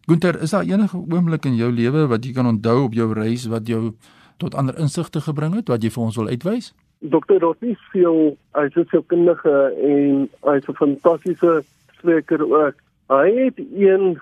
Gunter, 0.08 0.40
is 0.42 0.50
daar 0.50 0.64
enige 0.64 0.96
oomblik 0.96 1.44
in 1.44 1.54
jou 1.54 1.72
lewe 1.72 2.06
wat 2.06 2.24
jy 2.24 2.32
kan 2.32 2.46
onthou 2.46 2.84
op 2.84 2.94
jou 2.96 3.12
reis 3.14 3.46
wat 3.46 3.68
jou 3.68 3.92
tot 4.40 4.54
ander 4.54 4.78
insigte 4.80 5.20
gebring 5.20 5.54
het 5.54 5.68
wat 5.68 5.84
jy 5.84 5.90
vir 5.90 6.02
ons 6.02 6.16
wil 6.16 6.32
uitwys? 6.32 6.72
Dokter 7.00 7.40
Rossi 7.40 7.76
veel 7.92 8.36
hy's 8.56 8.76
'n 8.76 8.86
sielkundige 8.90 9.56
en 9.76 10.28
hy's 10.48 10.68
'n 10.68 10.74
fantastiese 10.74 11.62
spreker 11.98 12.42
ook. 12.42 12.74
Hy 13.08 13.28
het 13.44 13.58
een 13.58 14.20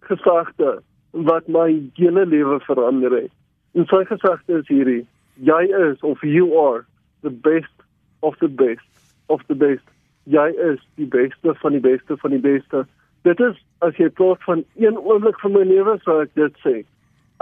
gesegde 0.00 0.82
wat 1.10 1.48
my 1.48 1.90
hele 1.94 2.26
lewe 2.26 2.60
verander 2.60 3.12
het. 3.12 3.32
En 3.74 3.86
sy 3.86 4.04
gesegde 4.04 4.58
is 4.58 4.68
hierdie: 4.68 5.06
Jy 5.34 5.62
is 5.90 6.00
of 6.00 6.22
you 6.22 6.56
are 6.58 6.84
the 7.22 7.30
best 7.30 7.75
of 8.20 8.38
the 8.38 8.48
best 8.48 8.86
of 9.26 9.42
the 9.46 9.54
best. 9.54 9.84
Jy 10.24 10.48
is 10.72 10.80
die 10.94 11.06
beste 11.06 11.54
van 11.62 11.76
die 11.76 11.82
beste 11.82 12.16
van 12.22 12.34
die 12.34 12.42
beste. 12.42 12.84
Dit 13.26 13.40
is 13.40 13.58
as 13.84 13.98
jy 14.00 14.08
praat 14.08 14.42
van 14.46 14.64
een 14.78 14.98
oomblik 14.98 15.38
van 15.42 15.54
my 15.54 15.64
lewe 15.66 15.98
sou 16.04 16.20
ek 16.22 16.32
dit 16.38 16.62
sê. 16.64 16.76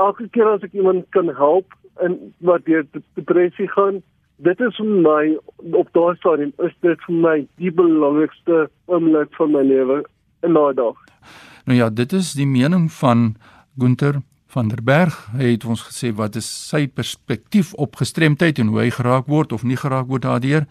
Elke 0.00 0.28
keer 0.34 0.50
as 0.50 0.64
ek 0.66 0.74
iemand 0.74 1.06
kan 1.16 1.30
help 1.38 1.76
en 2.02 2.18
wat 2.44 2.64
deur 2.66 2.84
depressie 3.14 3.68
gaan, 3.76 4.02
dit 4.42 4.60
is 4.60 4.76
vir 4.80 4.90
my 5.06 5.22
op 5.78 5.92
daardie 5.94 6.20
stadium 6.20 6.52
is 6.66 6.74
dit 6.82 7.06
vir 7.06 7.18
my 7.26 7.36
die 7.62 7.72
belangrikste 7.72 8.66
oomblik 8.90 9.32
van 9.38 9.52
my 9.54 9.62
lewe 9.62 10.02
in 10.44 10.56
daai 10.58 10.74
dag. 10.74 10.98
Nou 11.64 11.78
ja, 11.78 11.88
dit 11.90 12.12
is 12.12 12.34
die 12.36 12.48
mening 12.48 12.90
van 12.92 13.34
Gunter 13.78 14.20
van 14.54 14.68
der 14.68 14.82
Berg. 14.82 15.14
Hy 15.34 15.54
het 15.56 15.64
ons 15.66 15.82
gesê 15.82 16.12
wat 16.14 16.36
is 16.38 16.46
sy 16.46 16.86
perspektief 16.86 17.72
op 17.80 17.98
gestremdheid 17.98 18.60
en 18.62 18.70
hoe 18.70 18.84
hy 18.84 18.90
geraak 18.94 19.26
word 19.30 19.52
of 19.52 19.64
nie 19.66 19.78
geraak 19.78 20.06
word 20.06 20.22
daardeur 20.22 20.68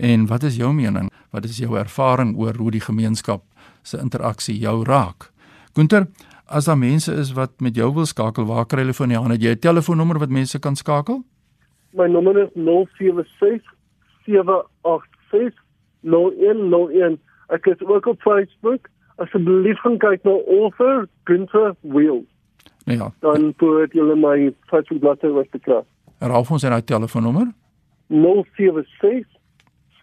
en 0.00 0.24
wat 0.30 0.46
is 0.48 0.56
jou 0.56 0.72
mening? 0.72 1.10
Wat 1.36 1.44
is 1.44 1.58
jou 1.60 1.76
ervaring 1.76 2.32
oor 2.40 2.56
hoe 2.56 2.70
die 2.72 2.80
gemeenskap 2.80 3.44
se 3.84 4.00
interaksie 4.00 4.56
jou 4.62 4.78
raak? 4.88 5.28
Gunter, 5.76 6.06
as 6.48 6.68
daar 6.70 6.80
mense 6.80 7.12
is 7.12 7.34
wat 7.36 7.60
met 7.60 7.76
jou 7.76 7.90
wil 7.98 8.08
skakel, 8.08 8.48
waar 8.48 8.64
kry 8.64 8.86
hulle 8.86 8.96
van 8.96 9.12
jou? 9.12 9.22
Het 9.32 9.42
jy 9.42 9.52
'n 9.52 9.64
telefoonnommer 9.68 10.18
wat 10.18 10.30
mense 10.30 10.58
kan 10.58 10.76
skakel? 10.76 11.22
My 11.92 12.06
nommer 12.08 12.36
is 12.36 12.50
076 12.54 13.62
786 14.24 15.60
0101. 16.00 17.20
Ek 17.48 17.66
is 17.66 17.80
ook 17.84 18.06
op 18.06 18.20
Facebook. 18.20 18.88
Asseblief 19.16 19.78
gaan 19.80 19.98
kyk 19.98 20.24
na 20.24 20.30
Author 20.30 21.08
Gunther 21.24 21.74
Wheel. 21.80 22.24
Ja. 22.86 23.10
Dan 23.20 23.50
poort 23.58 23.92
julle 23.92 24.14
my 24.18 24.52
Facebook 24.70 25.02
bladsy 25.02 25.30
wat 25.34 25.50
te 25.50 25.58
kry. 25.58 25.82
Herhaal 26.22 26.46
ons 26.48 26.64
en 26.64 26.72
hy 26.72 26.80
telefoonnommer? 26.86 27.50
076 28.08 29.26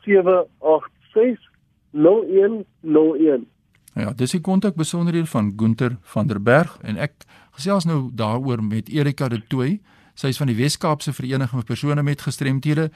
786 0.03 1.49
0101. 1.93 3.47
Ja, 3.93 4.11
dis 4.17 4.33
die 4.33 4.41
kontak 4.41 4.75
besonderhede 4.75 5.29
van 5.29 5.53
Gunther 5.55 5.97
van 6.01 6.27
der 6.27 6.41
Berg 6.41 6.77
en 6.81 6.97
ek 6.97 7.13
gesels 7.53 7.85
nou 7.85 8.09
daaroor 8.13 8.63
met 8.65 8.89
Erika 8.89 9.29
de 9.29 9.39
Tooy. 9.47 9.77
Sy 10.17 10.33
is 10.33 10.37
van 10.41 10.49
die 10.49 10.57
Wes-Kaapse 10.57 11.13
Vereniging 11.13 11.61
vir 11.61 11.69
persone 11.69 12.03
met 12.03 12.21
gestremthede. 12.21 12.89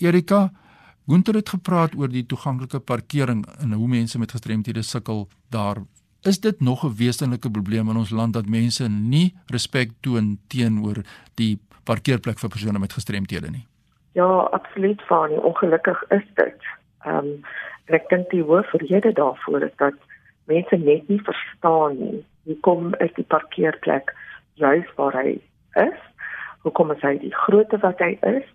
Erika, 0.00 0.50
Gunter 1.08 1.34
het 1.34 1.48
gepraat 1.50 1.96
oor 1.98 2.08
die 2.08 2.22
toeganklike 2.26 2.78
parkering 2.80 3.42
en 3.58 3.72
hoe 3.74 3.88
mense 3.90 4.18
met 4.22 4.30
gestremthede 4.30 4.84
sukkel 4.86 5.26
daar. 5.50 5.82
Is 6.22 6.40
dit 6.40 6.60
nog 6.60 6.84
'n 6.84 6.96
wesenlike 6.96 7.50
probleem 7.50 7.88
in 7.88 7.96
ons 7.96 8.10
land 8.10 8.32
dat 8.32 8.46
mense 8.46 8.88
nie 8.88 9.34
respek 9.46 9.90
toon 10.00 10.38
teenoor 10.46 11.02
die 11.34 11.58
parkeerplek 11.84 12.38
vir 12.38 12.48
persone 12.48 12.78
met 12.78 12.92
gestremthede 12.92 13.50
nie? 13.50 13.66
Ja, 14.12 14.28
absoluut 14.58 15.02
van 15.02 15.30
ongelukkig 15.30 16.04
is 16.08 16.26
dit. 16.34 16.60
Ehm 17.04 17.16
um, 17.16 17.44
ek 17.84 18.08
dink 18.08 18.30
die 18.30 18.42
hoofrede 18.42 19.12
daarvoor 19.12 19.62
is 19.62 19.76
dat 19.76 19.94
mense 20.44 20.76
net 20.76 21.08
nie 21.08 21.20
verstaan 21.22 21.98
nie 21.98 22.24
hoekom 22.44 22.94
is 22.94 23.12
die 23.14 23.24
parkeerplek 23.24 24.14
juis 24.54 24.86
waar 24.96 25.22
hy 25.22 25.40
is 25.74 26.00
hoekom 26.62 26.90
is 26.90 27.02
hy 27.02 27.16
die 27.18 27.34
grootte 27.34 27.78
wat 27.82 27.98
hy 27.98 28.16
is 28.20 28.46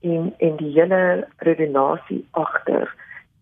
en 0.00 0.34
en 0.38 0.56
die 0.56 0.72
hele 0.76 1.00
redenasie 1.48 2.20
agter 2.30 2.92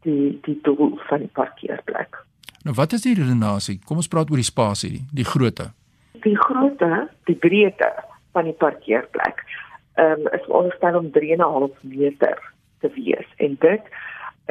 die 0.07 0.39
die 0.47 0.59
doel 0.63 0.99
van 1.09 1.19
die 1.19 1.33
parkeerplek. 1.33 2.17
Nou 2.65 2.75
wat 2.77 2.95
is 2.97 3.03
die 3.05 3.15
redenasie? 3.15 3.77
Kom 3.85 4.01
ons 4.01 4.09
praat 4.09 4.31
oor 4.33 4.41
die 4.41 4.49
spasie, 4.49 5.03
die 5.13 5.27
grootte. 5.29 5.67
Die 6.25 6.37
grootte, 6.47 7.09
die 7.29 7.37
breedte 7.37 7.91
van 8.33 8.49
die 8.49 8.57
parkeerplek. 8.57 9.45
Ehm 10.01 10.25
um, 10.25 10.31
is 10.33 10.47
ongestel 10.49 10.97
om 10.97 11.11
3.5 11.13 11.83
meter 11.83 12.41
te 12.81 12.89
wees 12.95 13.29
en 13.37 13.57
dit 13.61 13.93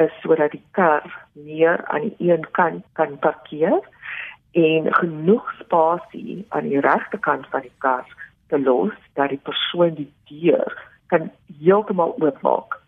is 0.04 0.14
sodat 0.22 0.54
die 0.54 0.62
kar 0.78 1.02
meer 1.32 1.82
aan 1.86 2.06
die 2.06 2.30
een 2.30 2.46
kant 2.50 2.86
kan 2.92 3.18
parkeer 3.18 3.82
en 4.54 4.88
genoeg 4.94 5.50
spasie 5.58 6.44
aan 6.48 6.70
die 6.70 6.80
regte 6.80 7.18
kant 7.18 7.46
van 7.50 7.66
die 7.66 7.76
kar 7.78 8.06
te 8.48 8.58
los 8.58 8.94
dat 9.18 9.34
die 9.34 9.42
persoon 9.42 9.94
die 9.98 10.10
deur 10.30 10.78
kan 11.12 11.30
heeltemal 11.58 12.14
oopmaak 12.22 12.78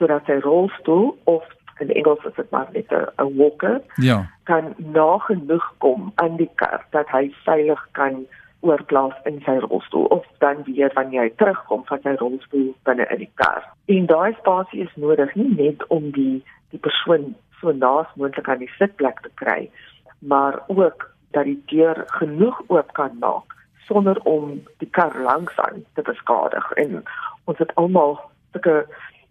sodat 0.00 0.24
sy 0.26 0.40
rolstoel 0.44 1.12
of 1.24 1.44
in 1.78 1.90
Engels 1.90 2.24
is 2.24 2.34
dit 2.34 2.50
maar 2.50 2.68
net 2.72 2.90
'n 2.90 3.36
walker. 3.36 3.80
Ja. 3.94 4.30
Kan 4.42 4.74
nog 4.76 5.26
genoeg 5.26 5.74
kom 5.78 6.12
aan 6.14 6.36
die 6.36 6.50
kar 6.54 6.86
dat 6.90 7.08
hy 7.08 7.34
veilig 7.44 7.88
kan 7.92 8.26
oorplaas 8.60 9.14
in 9.24 9.40
sy 9.44 9.56
rolstoel 9.58 10.04
of 10.04 10.26
dan 10.38 10.62
weer 10.64 10.90
wanneer 10.94 11.22
hy 11.22 11.32
terugkom 11.36 11.82
van 11.84 11.98
sy 12.02 12.14
rolstoel 12.18 12.74
binne 12.86 13.06
in 13.10 13.18
die 13.24 13.32
kar. 13.34 13.64
En 13.84 14.06
daai 14.06 14.34
spasie 14.38 14.82
is 14.82 14.94
nodig 14.94 15.34
nie 15.34 15.54
net 15.56 15.86
om 15.86 16.10
die 16.10 16.44
die 16.70 16.78
persoon 16.78 17.34
so 17.60 17.72
naas 17.72 18.06
moontlik 18.14 18.48
aan 18.48 18.62
die 18.62 18.74
sitplek 18.78 19.20
te 19.20 19.30
kry, 19.34 19.70
maar 20.18 20.62
ook 20.66 21.10
dat 21.30 21.44
die 21.44 21.62
deur 21.66 22.04
genoeg 22.06 22.62
oop 22.66 22.92
kan 22.92 23.18
maak 23.18 23.56
sonder 23.86 24.20
om 24.22 24.62
die 24.78 24.88
kar 24.90 25.12
langsaan 25.22 25.84
te 25.94 26.02
beskadig. 26.02 26.72
En 26.72 27.02
ons 27.44 27.58
het 27.58 27.74
almal 27.74 28.20
sulke 28.52 28.86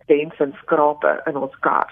dents 0.05 0.39
en 0.43 0.53
skrape 0.61 1.21
in 1.25 1.37
ons 1.37 1.55
kar 1.59 1.91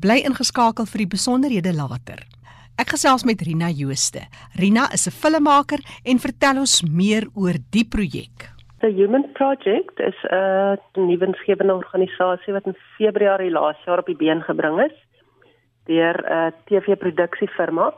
Bly 0.00 0.22
ingeskakel 0.24 0.86
vir 0.86 0.98
die 0.98 1.12
besonderhede 1.16 1.74
later. 1.74 2.26
Ek 2.74 2.90
gesels 2.90 3.22
met 3.24 3.42
Rina 3.42 3.68
Jooste. 3.70 4.26
Rina 4.58 4.88
is 4.92 5.06
'n 5.06 5.10
filmmaker 5.10 5.78
en 6.04 6.18
vertel 6.18 6.58
ons 6.58 6.82
meer 6.82 7.28
oor 7.34 7.54
die 7.70 7.84
projek. 7.84 8.50
The 8.80 8.90
Human 8.90 9.32
Project 9.32 10.00
is 10.00 10.18
'n 10.30 10.78
nuwensgewende 10.94 11.74
organisasie 11.74 12.52
wat 12.52 12.66
in 12.66 12.76
Februarie 12.96 13.50
laas 13.50 13.76
jaar 13.86 13.98
op 13.98 14.06
die 14.06 14.16
been 14.16 14.42
gebring 14.42 14.80
is 14.80 14.96
deur 15.86 16.16
'n 16.24 16.52
TV-produksiefirma. 16.64 17.94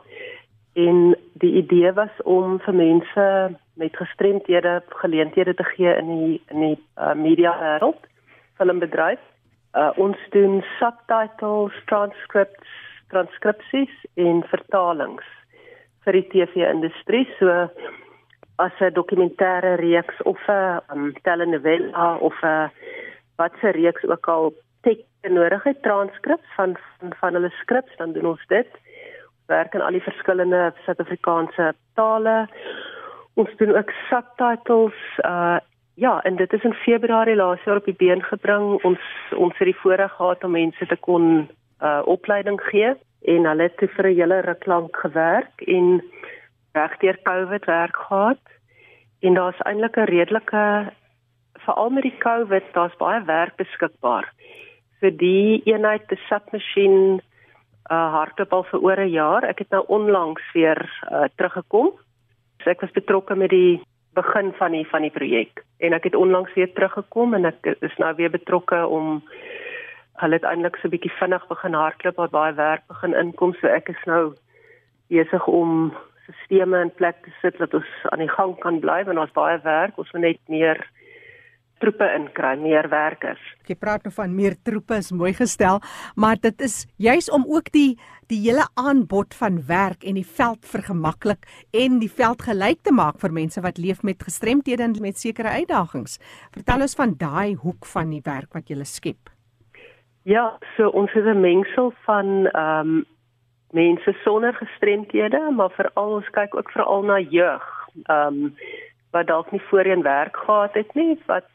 En 0.73 1.17
die 1.33 1.53
idee 1.53 1.93
was 1.93 2.13
om 2.23 2.59
vir 2.59 2.73
mense 2.73 3.55
met 3.73 3.95
gestremthede 3.97 4.83
geleenthede 4.87 5.53
te 5.53 5.63
gee 5.63 5.95
in 5.95 6.07
die 6.07 6.41
in 6.47 6.59
die 6.59 6.79
uh, 6.97 7.13
media 7.13 7.53
wêreld, 7.59 8.01
filmbedryf. 8.57 9.19
Uh, 9.73 9.89
ons 9.95 10.17
doen 10.29 10.63
subtitles, 10.79 11.73
transcripts, 11.85 12.69
transkripsies 13.07 13.93
en 14.13 14.43
vertalings 14.43 15.25
vir 16.05 16.13
die 16.13 16.27
TV-industrie. 16.33 17.27
So 17.39 17.69
as 18.57 18.73
'n 18.79 18.93
dokumentêre 18.93 19.75
reeks 19.75 20.21
of 20.21 20.39
'n 20.47 20.81
um, 20.91 21.13
telenovela 21.21 22.17
of 22.17 22.37
'n 22.43 22.71
watse 23.35 23.69
reeks 23.71 24.03
ook 24.05 24.27
al 24.27 24.53
teks 24.81 25.05
nodig 25.31 25.63
het 25.63 25.81
transkrips 25.81 26.55
van 26.55 26.77
van, 26.99 27.13
van 27.19 27.33
hulle 27.33 27.49
skrips 27.61 27.95
dan 27.97 28.13
doen 28.13 28.25
ons 28.25 28.45
dit. 28.47 28.67
Ons 28.67 29.47
werk 29.47 29.73
in 29.73 29.81
al 29.81 29.91
die 29.91 30.03
verskillende 30.03 30.73
Suid-Afrikaanse 30.85 31.73
tale. 31.93 32.47
Ons 33.33 33.55
doen 33.57 33.75
ook 33.75 33.91
subtitles 34.09 35.01
uh 35.25 35.57
ja, 35.97 36.21
en 36.21 36.35
dit 36.35 36.53
is 36.53 36.63
in 36.63 36.73
Februarie 36.73 37.35
laas 37.35 37.63
jaar 37.65 37.79
op 37.79 37.85
die 37.85 37.95
been 37.97 38.21
gebring. 38.23 38.83
Ons 38.85 39.01
ons 39.33 39.57
het 39.57 39.65
die 39.65 39.79
voorreg 39.81 40.11
gehad 40.13 40.43
om 40.43 40.51
mense 40.51 40.85
te 40.85 40.95
kon 40.95 41.47
uh 41.81 42.01
opleiding 42.05 42.61
gee 42.69 42.93
en 43.21 43.49
hulle 43.49 43.63
het 43.63 43.89
vir 43.95 44.07
'n 44.07 44.17
hele 44.19 44.39
ruk 44.41 44.65
lank 44.65 44.97
gewerk 44.97 45.61
en 45.65 46.03
regdeur 46.73 47.17
COVID 47.23 47.65
werk 47.65 47.95
gehad 47.95 48.43
en 49.19 49.33
daar's 49.33 49.61
eintlik 49.65 49.97
'n 49.97 50.11
redelike 50.13 50.93
veral 51.67 51.89
met 51.89 52.03
die 52.03 52.17
COVID, 52.17 52.63
daar's 52.73 52.95
baie 52.95 53.23
werk 53.23 53.55
beskikbaar. 53.55 54.33
Vir 55.01 55.11
die 55.11 55.61
eenheid 55.65 56.07
te 56.07 56.17
submasjien 56.27 57.21
uh 57.87 58.07
hardloop 58.11 58.53
al 58.53 58.63
vir 58.63 58.79
oor 58.83 58.99
'n 58.99 59.09
jaar. 59.09 59.43
Ek 59.43 59.59
het 59.59 59.69
nou 59.69 59.83
onlangs 59.87 60.43
weer 60.53 60.79
uh 61.11 61.27
teruggekom. 61.35 61.91
So 62.63 62.69
ek 62.69 62.81
was 62.81 62.91
betrokke 62.91 63.35
met 63.35 63.49
die 63.49 63.81
begin 64.13 64.53
van 64.57 64.71
die 64.71 64.87
van 64.87 65.01
die 65.01 65.13
projek 65.13 65.63
en 65.77 65.93
ek 65.93 66.03
het 66.09 66.15
onlangs 66.15 66.53
weer 66.53 66.73
teruggekom 66.73 67.33
en 67.37 67.45
ek 67.45 67.77
is 67.81 67.97
nou 68.01 68.15
weer 68.15 68.33
betrokke 68.33 68.87
om 68.87 69.21
hulle 70.21 70.33
het 70.39 70.47
eintlik 70.49 70.75
so 70.75 70.87
'n 70.87 70.95
bietjie 70.95 71.13
vinnig 71.19 71.47
begin 71.47 71.73
hardloop, 71.73 72.17
maar 72.17 72.29
baie 72.29 72.53
werk 72.53 72.83
begin 72.87 73.13
inkom, 73.13 73.53
so 73.53 73.67
ek 73.67 73.89
is 73.89 74.03
nou 74.05 74.33
besig 75.09 75.47
om 75.47 75.93
sisteme 76.25 76.81
in 76.81 76.93
plek 76.99 77.15
te 77.23 77.31
sit 77.41 77.57
dat 77.57 77.73
ons 77.73 77.91
aan 78.11 78.19
die 78.19 78.35
gang 78.37 78.57
kan 78.59 78.79
bly 78.79 79.03
want 79.03 79.19
ons 79.19 79.31
baie 79.31 79.59
werk, 79.63 79.97
ons 79.97 80.11
moet 80.13 80.21
net 80.21 80.39
meer 80.47 80.81
troepe 81.81 82.07
inkry, 82.15 82.55
meer 82.61 82.89
werkers. 82.89 83.41
Jy 83.67 83.75
praat 83.75 84.03
nou 84.03 84.13
van 84.15 84.35
meer 84.35 84.55
troepe 84.63 84.97
is 84.97 85.11
mooi 85.11 85.33
gestel, 85.37 85.81
maar 86.15 86.39
dit 86.41 86.61
is 86.61 86.85
juis 86.97 87.29
om 87.31 87.45
ook 87.47 87.71
die 87.71 87.97
die 88.27 88.41
hele 88.43 88.65
aanbod 88.75 89.35
van 89.39 89.61
werk 89.69 90.03
en 90.03 90.17
die 90.19 90.27
veld 90.27 90.65
vergemaklik 90.67 91.45
en 91.71 92.01
die 92.01 92.11
veld 92.11 92.41
gelyk 92.43 92.81
te 92.83 92.91
maak 92.91 93.21
vir 93.21 93.31
mense 93.31 93.61
wat 93.63 93.79
leef 93.79 94.01
met 94.03 94.23
gestremthede 94.23 94.83
en 94.83 94.97
met 94.99 95.15
sekere 95.15 95.53
uitdagings. 95.61 96.17
Vertel 96.51 96.83
ons 96.83 96.97
van 96.99 97.15
daai 97.15 97.55
hoek 97.63 97.87
van 97.87 98.11
die 98.11 98.23
werk 98.25 98.51
wat 98.53 98.67
jy 98.67 98.83
skep. 98.83 99.31
Ja, 100.27 100.57
so 100.75 100.89
ons 100.89 101.13
is 101.15 101.23
'n 101.23 101.39
mengsel 101.39 101.93
van 102.05 102.47
ehm 102.51 102.87
um, 102.87 103.05
mense 103.71 104.13
sonder 104.23 104.53
gestremthede, 104.53 105.51
maar 105.51 105.71
veral 105.71 106.13
ons 106.19 106.29
kyk 106.29 106.55
ook 106.55 106.71
veral 106.71 107.03
na 107.03 107.19
jeug. 107.19 107.63
Ehm 108.03 108.43
um, 108.43 108.55
wat 109.11 109.27
dalk 109.27 109.51
nie 109.51 109.61
voorheen 109.69 110.03
werk 110.03 110.37
gehad 110.37 110.73
het 110.73 110.93
nie, 110.93 111.19
wat 111.25 111.45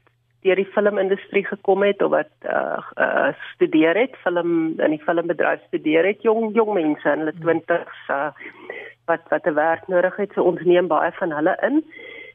deur 0.43 0.59
die 0.59 0.69
filmindustrie 0.75 1.45
gekom 1.47 1.83
het 1.87 2.03
of 2.03 2.11
wat 2.11 2.33
uh, 2.45 2.79
uh 2.99 3.33
studeer 3.53 3.97
het, 3.97 4.17
film 4.25 4.81
in 4.81 4.95
die 4.97 5.03
filmbedryf 5.03 5.61
studeer 5.67 6.07
het, 6.07 6.23
jong 6.23 6.55
jong 6.55 6.75
mense 6.75 7.13
in 7.13 7.25
hulle 7.25 7.35
20s 7.41 8.11
uh, 8.11 8.31
wat 9.11 9.29
wat 9.31 9.47
'n 9.47 9.55
werk 9.55 9.89
nodig 9.89 10.17
het. 10.17 10.33
So 10.35 10.43
ons 10.43 10.63
neem 10.63 10.89
baie 10.89 11.13
van 11.13 11.33
hulle 11.33 11.57
in 11.63 11.85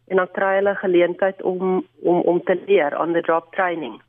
en 0.08 0.18
dan 0.18 0.32
kry 0.32 0.56
hulle 0.56 0.76
geleentheid 0.76 1.42
om 1.42 1.86
om 2.02 2.22
om 2.22 2.44
te 2.44 2.56
leer 2.68 3.00
on 3.00 3.14
the 3.14 3.22
job 3.22 3.52
training. 3.56 4.02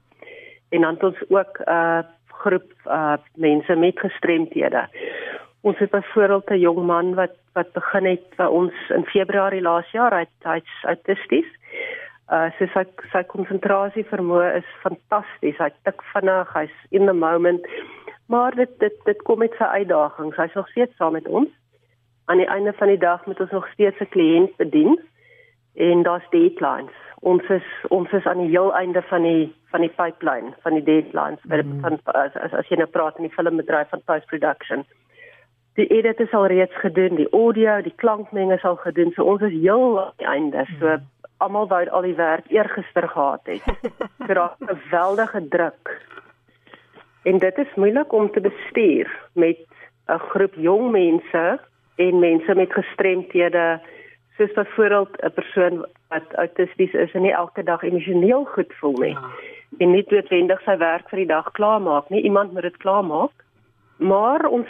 En 0.70 0.80
dan 0.80 0.94
het 0.94 1.02
ons 1.02 1.22
ook 1.28 1.58
'n 1.58 1.70
uh, 1.70 2.00
groep 2.26 2.72
uh 2.86 3.16
mense 3.34 3.74
met 3.74 3.98
gestremthede 3.98 4.88
Ons 5.60 5.78
het 5.78 5.90
byvoorbeeld 5.90 6.50
'n 6.50 6.58
jong 6.58 6.86
man 6.86 7.14
wat 7.14 7.34
wat 7.52 7.72
begin 7.72 8.04
het 8.04 8.36
by 8.36 8.44
ons 8.44 8.72
in 8.88 9.04
Februarie 9.04 9.60
laas 9.60 9.90
jaar, 9.90 10.14
hy 10.14 10.26
hy's 10.42 10.84
autisties. 10.84 11.50
Uh 12.28 12.50
sy 12.58 12.66
sy 12.74 12.84
sy 13.12 13.22
konsentrasie 13.30 14.04
vermoë 14.10 14.58
is 14.58 14.72
fantasties. 14.82 15.56
Hy 15.56 15.70
tik 15.88 16.02
vinnig, 16.12 16.50
hy's 16.52 16.74
in 16.92 17.06
the 17.08 17.16
moment. 17.16 17.64
Maar 18.28 18.56
dit 18.56 18.74
dit 18.82 18.98
dit 19.06 19.22
kom 19.24 19.40
met 19.40 19.54
sy 19.56 19.64
uitdagings. 19.80 20.36
Hy's 20.36 20.56
nog 20.58 20.68
steeds 20.68 20.96
saam 20.96 21.16
met 21.16 21.28
ons. 21.28 21.48
Aan 22.28 22.42
die 22.42 22.50
einde 22.52 22.74
van 22.76 22.92
die 22.92 23.00
dag 23.00 23.24
moet 23.26 23.40
ons 23.40 23.54
nog 23.56 23.68
steeds 23.72 24.00
'n 24.00 24.12
kliënt 24.12 24.56
bedien 24.56 24.98
en 25.74 26.02
daar's 26.02 26.28
deadlines. 26.30 26.96
Ons 27.20 27.42
is 27.48 27.68
ons 27.88 28.12
is 28.12 28.26
aan 28.26 28.44
die 28.44 28.52
heel 28.52 28.74
einde 28.74 29.02
van 29.02 29.22
die 29.22 29.54
van 29.70 29.80
die 29.80 29.94
pipeline, 29.96 30.52
van 30.62 30.72
die 30.74 30.84
deadlines 30.84 31.40
mm. 31.42 31.80
van 31.80 32.00
as, 32.04 32.36
as 32.36 32.52
as 32.52 32.68
jy 32.68 32.76
nou 32.76 32.88
praat 32.88 33.16
in 33.16 33.28
die 33.28 33.36
filmbedryf 33.36 33.88
van 33.88 34.02
post 34.04 34.26
production 34.26 34.84
die 35.78 35.86
edit 35.94 36.20
is 36.20 36.32
al 36.34 36.48
reeds 36.50 36.74
gedoen, 36.82 37.16
die 37.20 37.28
audio, 37.30 37.78
die 37.82 37.94
klankmenge 38.02 38.56
is 38.58 38.64
al 38.66 38.76
gedoen. 38.82 39.12
So 39.14 39.26
ons 39.30 39.44
is 39.46 39.54
heel 39.54 40.00
aan 40.02 40.16
die 40.18 40.26
einde. 40.26 40.64
So 40.80 40.96
almal 41.38 41.68
wou 41.68 41.82
al 41.88 42.02
die 42.02 42.16
werk 42.18 42.50
eergister 42.50 43.08
gehad 43.08 43.40
het. 43.44 43.62
So 44.26 44.34
daar 44.34 44.56
'n 44.60 44.66
geweldige 44.66 45.48
druk. 45.48 45.84
En 47.22 47.38
dit 47.38 47.58
is 47.58 47.74
moeilik 47.74 48.12
om 48.12 48.30
te 48.30 48.40
bestuur 48.40 49.08
met 49.32 49.58
'n 50.08 50.18
groep 50.18 50.54
jong 50.54 50.90
mense 50.90 51.60
en 51.96 52.18
mense 52.18 52.54
met 52.54 52.72
gestremthede 52.72 53.80
soos 54.36 54.52
byvoorbeeld 54.52 55.22
'n 55.22 55.32
persoon 55.34 55.86
wat 56.08 56.34
autisties 56.34 56.92
is 56.92 57.12
en 57.12 57.22
nie 57.22 57.32
elke 57.32 57.62
dag 57.62 57.82
emosioneel 57.82 58.44
goed 58.44 58.72
voel 58.80 58.96
nie. 58.96 59.12
Ja. 59.12 59.30
En 59.78 59.90
nie 59.90 60.04
noodwendig 60.08 60.60
sy 60.60 60.76
werk 60.76 61.08
vir 61.08 61.18
die 61.18 61.26
dag 61.26 61.50
klaarmaak 61.50 62.08
nie. 62.08 62.22
Iemand 62.22 62.52
moet 62.52 62.62
dit 62.62 62.76
klaarmaak. 62.76 63.32
Maar 63.96 64.46
ons 64.46 64.68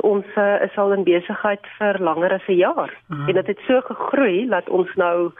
ons 0.00 0.26
uh, 0.36 0.62
is 0.62 0.76
al 0.76 0.92
in 0.92 1.02
besigheid 1.02 1.66
vir 1.78 1.98
langer 1.98 2.32
as 2.32 2.46
'n 2.46 2.54
jaar 2.56 2.92
mm. 3.08 3.28
en 3.28 3.34
dit 3.34 3.46
het 3.46 3.58
so 3.66 3.80
gegroei 3.80 4.46
dat 4.48 4.68
ons 4.68 4.94
nou 4.94 5.32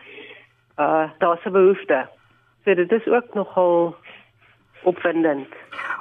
uh 0.79 1.11
daar's 1.19 1.45
'n 1.45 1.53
behoefte. 1.53 2.09
So 2.65 2.75
dit 2.75 2.93
is 2.93 3.07
ook 3.07 3.35
nogal 3.35 3.97
opwindend. 4.83 5.49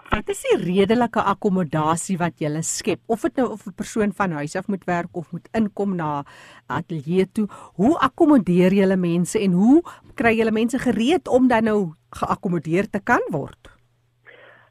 Wat 0.10 0.30
is 0.30 0.42
die 0.42 0.58
redelike 0.74 1.22
akkommodasie 1.22 2.18
wat 2.18 2.40
jy 2.40 2.62
skep? 2.62 3.00
Of 3.08 3.22
dit 3.22 3.36
nou 3.36 3.52
of 3.52 3.66
'n 3.66 3.76
persoon 3.76 4.12
van 4.13 4.32
huis 4.32 4.56
af 4.56 4.68
moet 4.68 4.84
werk 4.84 5.12
of 5.12 5.32
moet 5.32 5.50
inkom 5.52 5.96
na 5.96 6.24
ateljee 6.68 7.32
toe, 7.32 7.48
hoe 7.74 7.98
akkommodeer 8.00 8.74
jy 8.74 8.96
mense 8.96 9.40
en 9.40 9.52
hoe 9.52 9.82
kry 10.16 10.38
jy 10.38 10.52
mense 10.52 10.80
gereed 10.80 11.28
om 11.28 11.48
dan 11.48 11.63
nou 11.63 11.94
geakkommodeer 12.10 12.90
te 12.90 13.00
kan 13.04 13.22
word? 13.30 13.72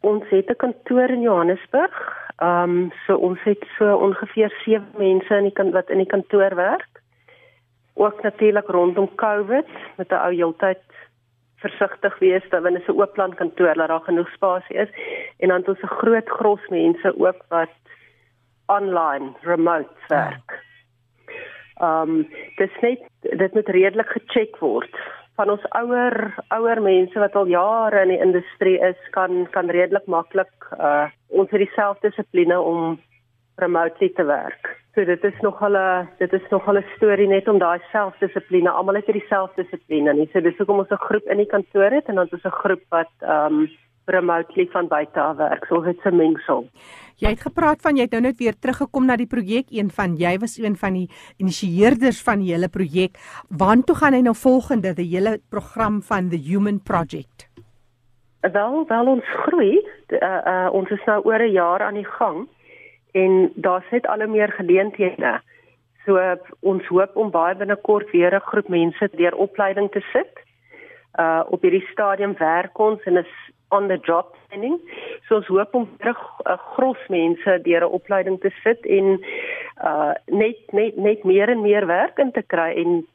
Ons 0.01 0.25
het 0.29 0.51
'n 0.51 0.57
kantoor 0.57 1.11
in 1.11 1.21
Johannesburg 1.21 2.25
Ehm 2.37 2.71
um, 2.71 2.93
so 3.07 3.17
ons 3.17 3.41
het 3.43 3.65
so 3.79 3.95
ongeveer 3.97 4.53
7 4.65 4.85
mense 4.99 5.37
in 5.37 5.49
die 5.49 5.53
kan 5.53 5.71
wat 5.73 5.89
in 5.89 6.03
die 6.03 6.07
kantoor 6.07 6.55
werk. 6.55 6.96
Ook 7.97 8.23
natuurlik 8.23 8.69
rondom 8.69 9.09
COVID 9.15 9.69
met 9.97 10.11
'n 10.11 10.15
ou 10.15 10.33
heeltyd 10.35 10.85
versigtig 11.57 12.19
wees 12.19 12.45
dat 12.49 12.63
wanneer 12.63 12.85
'n 12.87 13.01
oop 13.01 13.13
plan 13.13 13.35
kantoor 13.35 13.75
dat 13.75 13.89
daar 13.89 14.01
genoeg 14.01 14.29
spasie 14.29 14.77
is 14.77 14.91
en 15.39 15.49
dan 15.49 15.59
het 15.59 15.69
ons 15.69 15.83
'n 15.83 15.97
groot 16.01 16.29
gros 16.29 16.69
mense 16.69 17.15
ook 17.19 17.41
wat 17.49 17.75
online 18.67 19.33
remote 19.41 19.99
werk. 20.09 20.65
Ehm 21.75 22.11
um, 22.11 22.29
dit 22.57 23.01
dit 23.21 23.55
moet 23.55 23.69
redelik 23.69 24.09
gecheck 24.09 24.57
word 24.57 24.97
van 25.37 25.51
ons 25.51 25.65
ouer 25.69 26.35
ouer 26.49 26.83
mense 26.83 27.19
wat 27.19 27.35
al 27.37 27.47
jare 27.47 28.03
in 28.03 28.09
die 28.09 28.25
industrie 28.25 28.79
is 28.81 29.01
kan 29.11 29.47
kan 29.51 29.71
redelik 29.71 30.07
maklik 30.07 30.69
uh 30.79 31.07
ons 31.27 31.51
het 31.51 31.61
dieselfde 31.61 32.09
dissipline 32.09 32.61
om 32.61 33.01
remotely 33.57 34.09
te 34.09 34.25
werk. 34.25 34.86
So 34.97 35.05
dit 35.05 35.25
is 35.25 35.41
nog 35.41 35.63
al 35.63 35.77
'n 35.77 36.09
dit 36.19 36.33
is 36.33 36.49
nog 36.49 36.67
al 36.69 36.79
'n 36.79 36.85
storie 36.97 37.29
net 37.29 37.49
om 37.49 37.59
daai 37.59 37.81
selfdissipline. 37.93 38.71
Almal 38.71 38.95
het 38.95 39.07
dieselfde 39.07 39.63
dissipline. 39.63 40.13
Nie. 40.15 40.29
So 40.33 40.41
dis 40.41 40.57
hoekom 40.57 40.79
ons 40.79 40.91
'n 40.91 41.07
groep 41.09 41.27
in 41.27 41.37
die 41.37 41.47
kantoor 41.47 41.91
het 41.91 42.07
en 42.07 42.15
dan 42.15 42.29
is 42.31 42.45
'n 42.45 42.61
groep 42.63 42.83
wat 42.89 43.13
ehm 43.21 43.53
um, 43.53 43.71
remotely 44.05 44.67
van 44.67 44.89
buite 44.89 45.21
af 45.21 45.37
werk. 45.37 45.65
So 45.65 45.83
dit's 45.83 46.05
'n 46.05 46.17
mengsel. 46.17 46.69
Jy 47.17 47.29
het 47.29 47.41
gepraat 47.41 47.81
van 47.81 47.97
jy 47.97 48.03
het 48.03 48.11
nou 48.11 48.23
net 48.23 48.39
weer 48.39 48.59
teruggekom 48.59 49.07
na 49.07 49.17
die 49.17 49.27
projek. 49.27 49.67
Een 49.71 49.91
van 49.91 50.17
jy 50.17 50.39
was 50.39 50.59
een 50.59 50.77
van 50.77 50.93
die 50.93 51.11
initieerders 51.37 52.23
van 52.23 52.39
die 52.39 52.53
hele 52.53 52.69
projek. 52.69 53.19
Waartoe 53.49 53.97
gaan 53.97 54.13
hy 54.13 54.21
nou 54.21 54.35
volgende, 54.35 54.95
die 54.95 55.17
hele 55.17 55.41
program 55.49 56.03
van 56.03 56.29
the 56.29 56.37
Human 56.37 56.83
Project? 56.83 57.49
Wel, 58.41 58.85
wel 58.87 59.07
ons 59.07 59.25
groei. 59.25 59.87
Uh, 60.09 60.19
uh, 60.47 60.69
ons 60.73 60.91
is 60.91 61.05
nou 61.05 61.25
oor 61.25 61.41
'n 61.41 61.53
jaar 61.53 61.83
aan 61.83 61.95
die 61.95 62.11
gang 62.19 62.49
en 63.23 63.53
daar's 63.55 63.91
net 63.91 64.07
al 64.07 64.25
hoe 64.25 64.33
meer 64.33 64.53
geleenthede. 64.53 65.41
So 66.05 66.21
ons 66.61 66.87
hoop 66.87 67.17
om 67.17 67.31
baie 67.35 67.57
binnekort 67.59 68.11
weer 68.11 68.35
'n 68.35 68.49
groep 68.51 68.69
mense 68.69 69.09
deur 69.13 69.35
opleiding 69.35 69.91
te 69.91 70.03
sit. 70.13 70.33
Uh 71.19 71.43
op 71.49 71.63
hierdie 71.63 71.89
stadium 71.93 72.35
werk 72.39 72.79
ons 72.79 73.03
en 73.05 73.17
is 73.17 73.33
on 73.69 73.89
the 73.89 73.99
job 74.03 74.37
training. 74.49 74.81
So 75.27 75.35
ons 75.35 75.47
hoop 75.47 75.75
om 75.75 75.89
terug 75.99 76.21
'n 76.45 76.59
gros 76.75 77.03
mense 77.09 77.61
deur 77.63 77.83
'n 77.85 77.95
opleiding 77.99 78.41
te 78.41 78.51
sit 78.63 78.87
en 78.87 79.21
uh 79.85 80.15
net 80.27 80.59
net 80.73 80.97
net 80.97 81.25
meer 81.25 81.49
en 81.49 81.61
meer 81.63 81.87
werk 81.87 82.19
in 82.19 82.33
te 82.33 82.43
kry 82.43 82.71
en 82.85 83.07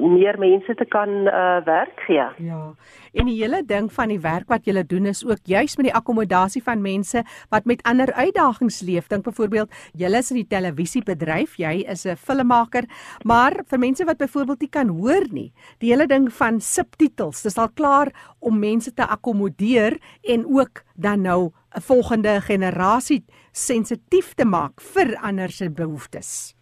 meer 0.00 0.38
mense 0.38 0.74
te 0.74 0.84
kan 0.84 1.08
uh, 1.08 1.64
werk 1.64 2.00
gee. 2.06 2.26
Ja. 2.44 2.74
En 3.12 3.28
die 3.28 3.38
hele 3.38 3.62
ding 3.66 3.88
van 3.92 4.08
die 4.12 4.20
werk 4.20 4.48
wat 4.52 4.66
julle 4.68 4.84
doen 4.86 5.06
is 5.06 5.22
ook 5.24 5.48
juis 5.48 5.76
met 5.76 5.88
die 5.88 5.94
akkommodasie 5.94 6.62
van 6.62 6.82
mense 6.84 7.22
wat 7.52 7.64
met 7.68 7.82
ander 7.88 8.12
uitdagings 8.12 8.80
leef. 8.84 9.08
Dink 9.08 9.24
byvoorbeeld, 9.24 9.72
julle 9.96 10.20
is 10.20 10.30
in 10.30 10.42
die 10.42 10.48
televisiebedryf, 10.48 11.56
jy 11.56 11.84
is 11.88 12.04
'n 12.06 12.16
filmmaker, 12.16 12.84
maar 13.24 13.64
vir 13.66 13.78
mense 13.78 14.04
wat 14.04 14.16
byvoorbeeld 14.16 14.60
nie 14.60 14.70
kan 14.70 14.88
hoor 14.88 15.26
nie, 15.30 15.52
die 15.78 15.90
hele 15.90 16.06
ding 16.06 16.32
van 16.32 16.60
subtitels, 16.60 17.42
dis 17.42 17.58
al 17.58 17.70
klaar 17.74 18.12
om 18.40 18.58
mense 18.58 18.94
te 18.94 19.06
akkommodeer 19.06 19.98
en 20.22 20.46
ook 20.46 20.84
dan 20.96 21.22
nou 21.22 21.50
'n 21.76 21.80
volgende 21.80 22.40
generasie 22.40 23.24
sensitief 23.52 24.34
te 24.34 24.44
maak 24.44 24.80
vir 24.80 25.16
ander 25.22 25.50
se 25.50 25.70
behoeftes. 25.70 26.54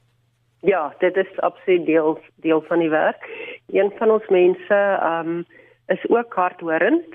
Ja, 0.61 0.95
dit 0.99 1.17
is 1.17 1.41
absoluut 1.41 1.87
deel 1.87 2.19
deel 2.37 2.61
van 2.61 2.79
die 2.79 2.91
werk. 2.91 3.29
Een 3.67 3.93
van 3.99 4.11
ons 4.11 4.29
mense 4.29 4.75
ehm 5.01 5.29
um, 5.29 5.45
is 5.87 6.09
ook 6.09 6.35
hardhorend, 6.35 7.15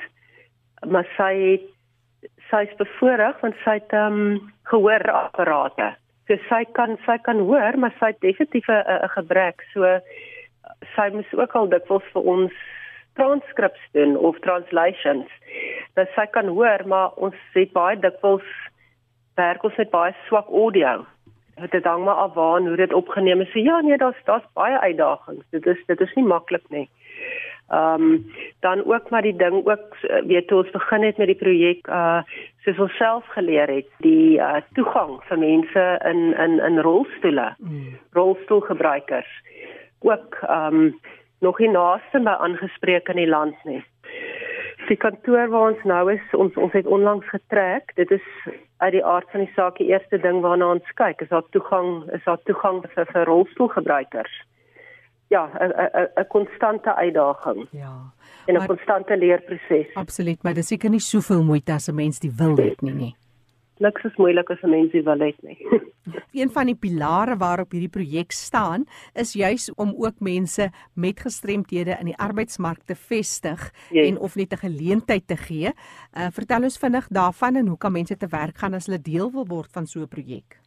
maar 0.87 1.07
sy 1.17 1.33
het 1.51 2.31
sy's 2.49 2.73
bevoorreg 2.81 3.39
want 3.39 3.55
sy 3.63 3.77
het 3.77 3.93
ehm 3.93 4.19
um, 4.21 4.51
gehoorapparate. 4.71 5.93
So 6.27 6.37
sy 6.49 6.63
kan 6.71 6.97
sy 7.05 7.17
kan 7.21 7.39
hoor, 7.39 7.77
maar 7.77 7.93
sy 7.99 8.13
het 8.13 8.21
definitief 8.21 8.67
'n 8.67 9.09
gebrek. 9.17 9.61
So 9.73 9.99
sy 10.95 11.09
moet 11.13 11.33
ook 11.33 11.53
al 11.55 11.69
dikwels 11.69 12.11
vir 12.13 12.21
ons 12.21 12.53
transkripte 13.13 13.89
doen 13.91 14.17
of 14.17 14.39
translations. 14.39 15.29
Dat 15.93 16.07
sy 16.15 16.25
kan 16.25 16.47
hoor, 16.47 16.87
maar 16.87 17.13
ons 17.15 17.35
het 17.53 17.71
baie 17.71 17.99
dikwels 17.99 18.49
werk 19.35 19.63
ons 19.63 19.75
met 19.75 19.89
baie 19.89 20.15
swak 20.27 20.47
audio 20.47 21.05
dit 21.69 21.83
hang 21.83 22.03
maar 22.03 22.13
af 22.13 22.33
waar 22.33 22.61
hoe 22.61 22.75
dit 22.75 22.93
opgeneem 22.93 23.41
is. 23.41 23.51
So, 23.51 23.59
ja, 23.59 23.81
nee, 23.81 23.97
daar's 23.97 24.23
daar's 24.23 24.47
baie 24.53 24.79
uitdagings. 24.79 25.45
Dit 25.49 25.65
is 25.65 25.83
dit 25.85 25.99
is 26.01 26.13
nie 26.13 26.25
maklik 26.25 26.69
nie. 26.69 26.89
Ehm 27.69 28.01
um, 28.01 28.25
dan 28.59 28.85
ook 28.85 29.09
maar 29.09 29.21
die 29.21 29.35
ding 29.35 29.65
ook 29.65 29.97
weet 30.25 30.51
ons 30.51 30.69
begin 30.69 31.03
het 31.03 31.17
met 31.17 31.27
die 31.27 31.35
projek 31.35 31.87
uh 31.87 32.21
soos 32.63 32.79
ons 32.79 32.95
self 32.97 33.25
geleer 33.27 33.67
het 33.67 33.89
die 33.97 34.37
uh 34.37 34.61
toegang 34.73 35.17
vir 35.23 35.39
mense 35.39 35.85
in 36.05 36.37
in 36.37 36.59
in 36.59 36.79
rolstoele. 36.79 37.53
Mm. 37.57 37.97
Rolstoelgebruikers. 38.11 39.41
Ook 39.99 40.37
ehm 40.41 40.75
um, 40.75 40.99
nog 41.39 41.59
nie 41.59 41.69
naaste 41.69 42.19
by 42.19 42.35
aangespreek 42.39 43.09
in 43.09 43.15
die 43.15 43.29
land 43.29 43.55
nie. 43.63 43.83
Die 44.87 44.97
kantoor 44.97 45.49
waar 45.49 45.71
ons 45.71 45.83
nou 45.83 46.13
is, 46.13 46.21
ons 46.37 46.55
ons 46.55 46.73
het 46.73 46.85
onlangs 46.85 47.29
getrek. 47.29 47.91
Dit 47.95 48.11
is 48.11 48.25
uit 48.77 48.91
die 48.91 49.05
aard 49.05 49.29
van 49.31 49.45
die 49.45 49.51
saak 49.55 49.77
die 49.77 49.87
eerste 49.87 50.19
ding 50.21 50.41
waarna 50.41 50.71
ons 50.75 50.91
kyk, 50.99 51.21
is 51.21 51.31
daar 51.31 51.45
toegang, 51.55 52.03
is 52.13 52.23
daar 52.25 52.41
toegang 52.45 52.83
vir, 52.93 53.07
vir 53.13 53.25
rolstoelgebruikers. 53.25 54.43
Ja, 55.33 55.49
'n 55.59 55.73
'n 56.21 56.27
konstante 56.27 56.95
uitdaging. 56.95 57.67
Ja. 57.71 58.13
En 58.45 58.55
'n 58.55 58.67
konstante 58.67 59.17
leerproses. 59.17 59.93
Absoluut, 59.93 60.43
maar 60.43 60.53
dit 60.53 60.65
seker 60.65 60.89
nie 60.89 60.99
soveel 60.99 61.43
moeite 61.43 61.71
as 61.71 61.87
'n 61.89 61.95
mens 61.95 62.19
die 62.19 62.31
wil 62.37 62.55
het 62.55 62.81
nie, 62.81 62.93
nie 62.93 63.15
niks 63.79 64.03
is 64.07 64.15
moeilik 64.15 64.49
as 64.49 64.61
'n 64.63 64.69
mens 64.69 64.91
wil 64.91 65.19
hê 65.19 65.33
nie. 65.41 65.57
een 66.41 66.49
van 66.49 66.65
die 66.65 66.75
pilare 66.75 67.37
waarop 67.37 67.71
hierdie 67.71 67.89
projek 67.89 68.31
staan, 68.31 68.85
is 69.13 69.33
juis 69.33 69.73
om 69.75 69.93
ook 69.97 70.19
mense 70.19 70.69
met 70.93 71.19
gestremthede 71.19 71.97
in 71.99 72.05
die 72.05 72.17
arbeidsmark 72.17 72.83
te 72.85 72.95
vestig 72.95 73.71
yes. 73.89 74.07
en 74.07 74.19
of 74.19 74.35
net 74.35 74.53
'n 74.53 74.63
geleentheid 74.67 75.27
te 75.27 75.37
gee. 75.37 75.71
Uh, 76.17 76.27
vertel 76.31 76.63
ons 76.63 76.77
vinnig 76.77 77.07
daarvan 77.07 77.55
en 77.55 77.67
hoe 77.67 77.77
kan 77.77 77.91
mense 77.91 78.17
te 78.17 78.27
werk 78.27 78.57
gaan 78.57 78.73
as 78.73 78.85
hulle 78.85 79.01
deel 79.01 79.31
wil 79.31 79.45
word 79.47 79.71
van 79.71 79.85
so 79.85 79.99
'n 80.01 80.07
projek? 80.07 80.59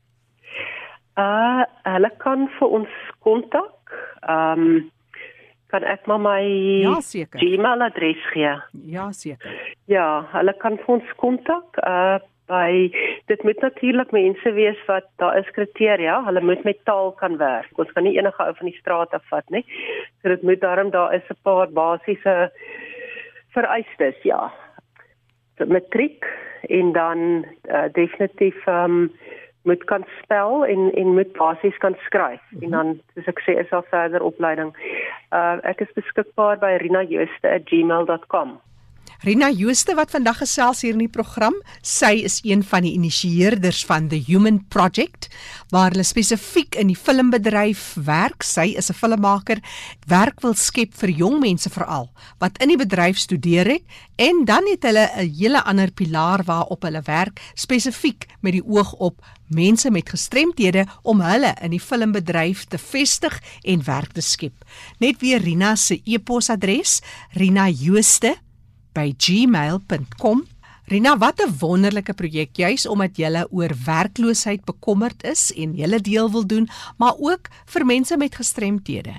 Uh, 1.17 1.65
hulle 1.83 2.11
kan 2.19 2.49
vir 2.59 2.69
ons 2.69 2.89
kontak. 3.19 3.75
Ehm 4.23 4.61
um, 4.61 4.91
kan 5.69 5.85
ek 5.85 6.07
maar 6.07 6.21
my 6.21 6.43
ja, 6.81 6.97
Gmail 7.37 7.83
adres 7.83 8.23
gee? 8.33 8.55
Ja, 8.89 9.13
seker. 9.13 9.77
Ja, 9.85 10.25
hulle 10.33 10.55
kan 10.57 10.77
vir 10.77 10.95
ons 10.95 11.15
kontak. 11.17 11.77
Uh 11.85 12.19
by 12.49 12.91
dit 13.31 13.43
moet 13.47 13.61
natuurlik 13.61 14.13
mense 14.17 14.53
wees 14.57 14.81
wat 14.89 15.07
daar 15.23 15.39
is 15.39 15.51
kriteria, 15.57 16.25
hulle 16.25 16.41
moet 16.41 16.65
met 16.65 16.81
taal 16.85 17.13
kan 17.21 17.37
werk. 17.41 17.71
Ons 17.79 17.93
kan 17.93 18.05
nie 18.05 18.17
enige 18.19 18.43
ou 18.43 18.55
van 18.59 18.71
die 18.71 18.79
straat 18.81 19.15
afvat 19.17 19.49
nie. 19.55 19.65
So 20.23 20.33
dit 20.33 20.43
moet 20.43 20.61
daarom 20.61 20.91
daar 20.91 21.15
is 21.15 21.29
'n 21.31 21.39
paar 21.43 21.69
basiese 21.69 22.51
vereistes, 23.55 24.23
ja. 24.23 24.53
Matriek 25.67 26.25
en 26.69 26.93
dan 26.93 27.47
uh, 27.71 27.89
definitief 27.93 28.67
um, 28.67 29.13
moet 29.63 29.85
kan 29.85 30.05
spel 30.23 30.67
en 30.67 30.93
en 30.95 31.15
moet 31.15 31.33
basies 31.33 31.77
kan 31.77 31.97
skryf 32.07 32.41
mm 32.51 32.59
-hmm. 32.59 32.65
en 32.65 32.71
dan 32.71 33.01
soos 33.15 33.27
ek 33.27 33.41
sê 33.41 33.59
is 33.59 33.69
daar 33.69 33.87
verder 33.91 34.23
opleiding. 34.23 34.71
Uh, 35.33 35.57
ek 35.63 35.81
is 35.81 35.93
beskikbaar 35.93 36.59
by 36.59 36.73
rinajooste@gmail.com. 36.85 38.61
Rina 39.19 39.49
Jooste 39.51 39.97
wat 39.99 40.13
vandag 40.15 40.37
gesels 40.39 40.85
hier 40.85 40.95
in 40.95 41.01
die 41.03 41.11
program, 41.11 41.57
sy 41.83 42.21
is 42.23 42.37
een 42.47 42.61
van 42.63 42.85
die 42.87 42.93
initieerders 42.95 43.81
van 43.89 44.07
the 44.13 44.21
Human 44.29 44.61
Project 44.71 45.27
waar 45.75 45.91
hulle 45.91 46.07
spesifiek 46.07 46.79
in 46.79 46.93
die 46.93 46.97
filmbedryf 46.97 47.97
werk. 48.07 48.47
Sy 48.47 48.77
is 48.79 48.91
'n 48.91 48.95
filmmaker, 48.95 49.59
werk 50.07 50.39
wil 50.41 50.55
skep 50.55 50.95
vir 50.95 51.11
jong 51.11 51.41
mense 51.41 51.69
veral 51.69 52.13
wat 52.39 52.63
in 52.63 52.69
die 52.69 52.79
bedryf 52.79 53.19
studeer 53.19 53.67
het 53.67 53.83
en 54.17 54.45
dan 54.45 54.63
het 54.71 54.87
hulle 54.87 55.11
'n 55.11 55.35
hele 55.35 55.65
ander 55.65 55.91
pilaar 55.91 56.45
waarop 56.45 56.83
hulle 56.83 57.03
werk 57.03 57.41
spesifiek 57.55 58.27
met 58.41 58.53
die 58.53 58.65
oog 58.65 58.93
op 58.93 59.21
mense 59.49 59.91
met 59.91 60.09
gestremthede 60.09 60.87
om 61.03 61.21
hulle 61.21 61.57
in 61.63 61.71
die 61.71 61.81
filmbedryf 61.81 62.67
te 62.67 62.79
vestig 62.79 63.43
en 63.65 63.85
werk 63.85 64.13
te 64.13 64.21
skep. 64.21 64.65
Net 65.01 65.19
weer 65.21 65.41
Rina 65.41 65.75
se 65.75 66.01
e-posadres, 66.05 67.01
rinajooste@ 67.33 68.48
by 68.99 69.15
gmail.com. 69.15 70.39
Rina, 70.91 71.13
wat 71.25 71.39
'n 71.45 71.53
wonderlike 71.61 72.15
projek 72.21 72.53
juis 72.57 72.89
omdat 72.89 73.13
jy 73.23 73.31
oor 73.59 73.73
werkloosheid 73.87 74.63
bekommerd 74.65 75.23
is 75.23 75.53
en 75.63 75.77
jy 75.77 75.87
deel 76.11 76.29
wil 76.31 76.47
doen, 76.47 76.67
maar 76.99 77.15
ook 77.29 77.45
vir 77.73 77.85
mense 77.85 78.17
met 78.17 78.35
gestremthede. 78.41 79.15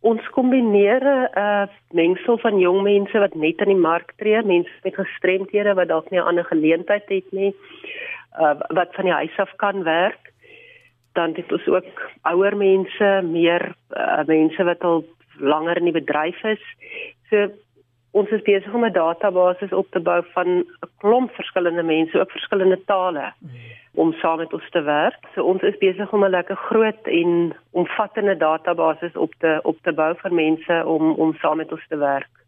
Ons 0.00 0.22
kombineer 0.36 1.02
'n 1.02 1.28
uh, 1.38 1.66
mengsel 1.90 2.38
van 2.38 2.58
jong 2.58 2.82
mense 2.82 3.18
wat 3.18 3.34
net 3.34 3.60
aan 3.60 3.72
die 3.74 3.86
mark 3.90 4.12
tree, 4.16 4.42
mense 4.42 4.70
met 4.84 4.94
gestremthede 4.94 5.74
wat 5.74 5.88
dalk 5.88 6.10
nie 6.10 6.20
'n 6.20 6.28
ander 6.30 6.44
geleentheid 6.44 7.08
het 7.08 7.32
nie, 7.32 7.54
uh, 8.40 8.54
wat 8.68 8.94
van 8.94 9.04
die 9.04 9.18
huis 9.20 9.36
af 9.36 9.52
kan 9.56 9.82
werk. 9.82 10.32
Dan 11.12 11.34
het 11.34 11.52
ons 11.52 11.66
ook 11.66 12.12
ouer 12.22 12.56
mense, 12.56 13.22
meer 13.24 13.74
uh, 13.96 14.24
mense 14.26 14.64
wat 14.64 14.80
al 14.84 15.04
langer 15.38 15.76
in 15.76 15.84
die 15.84 16.00
bedryf 16.00 16.44
is. 16.44 16.62
So 17.30 17.50
ons 18.10 18.30
is 18.30 18.42
besig 18.42 18.74
om 18.74 18.84
'n 18.84 18.92
database 18.92 19.76
op 19.76 19.90
te 19.90 20.00
bou 20.00 20.22
van 20.34 20.48
'n 20.48 20.66
klomp 20.98 21.30
verskillende 21.30 21.82
mense, 21.82 22.20
ook 22.20 22.30
verskillende 22.30 22.80
tale 22.84 23.32
om 23.94 24.12
saam 24.12 24.36
met 24.36 24.52
ons 24.52 24.70
te 24.70 24.82
werk. 24.82 25.18
So 25.34 25.44
ons 25.44 25.62
is 25.62 25.78
besig 25.78 26.12
om 26.12 26.24
'n 26.24 26.30
lekker 26.30 26.56
groot 26.56 27.02
en 27.04 27.54
omvattende 27.70 28.36
database 28.36 29.10
op 29.14 29.34
te 29.38 29.60
op 29.62 29.78
te 29.82 29.92
bou 29.92 30.14
van 30.16 30.34
mense 30.34 30.82
om 30.86 31.12
om 31.12 31.34
saam 31.34 31.56
met 31.56 31.72
ons 31.72 31.86
te 31.88 31.96
werk. 31.96 32.39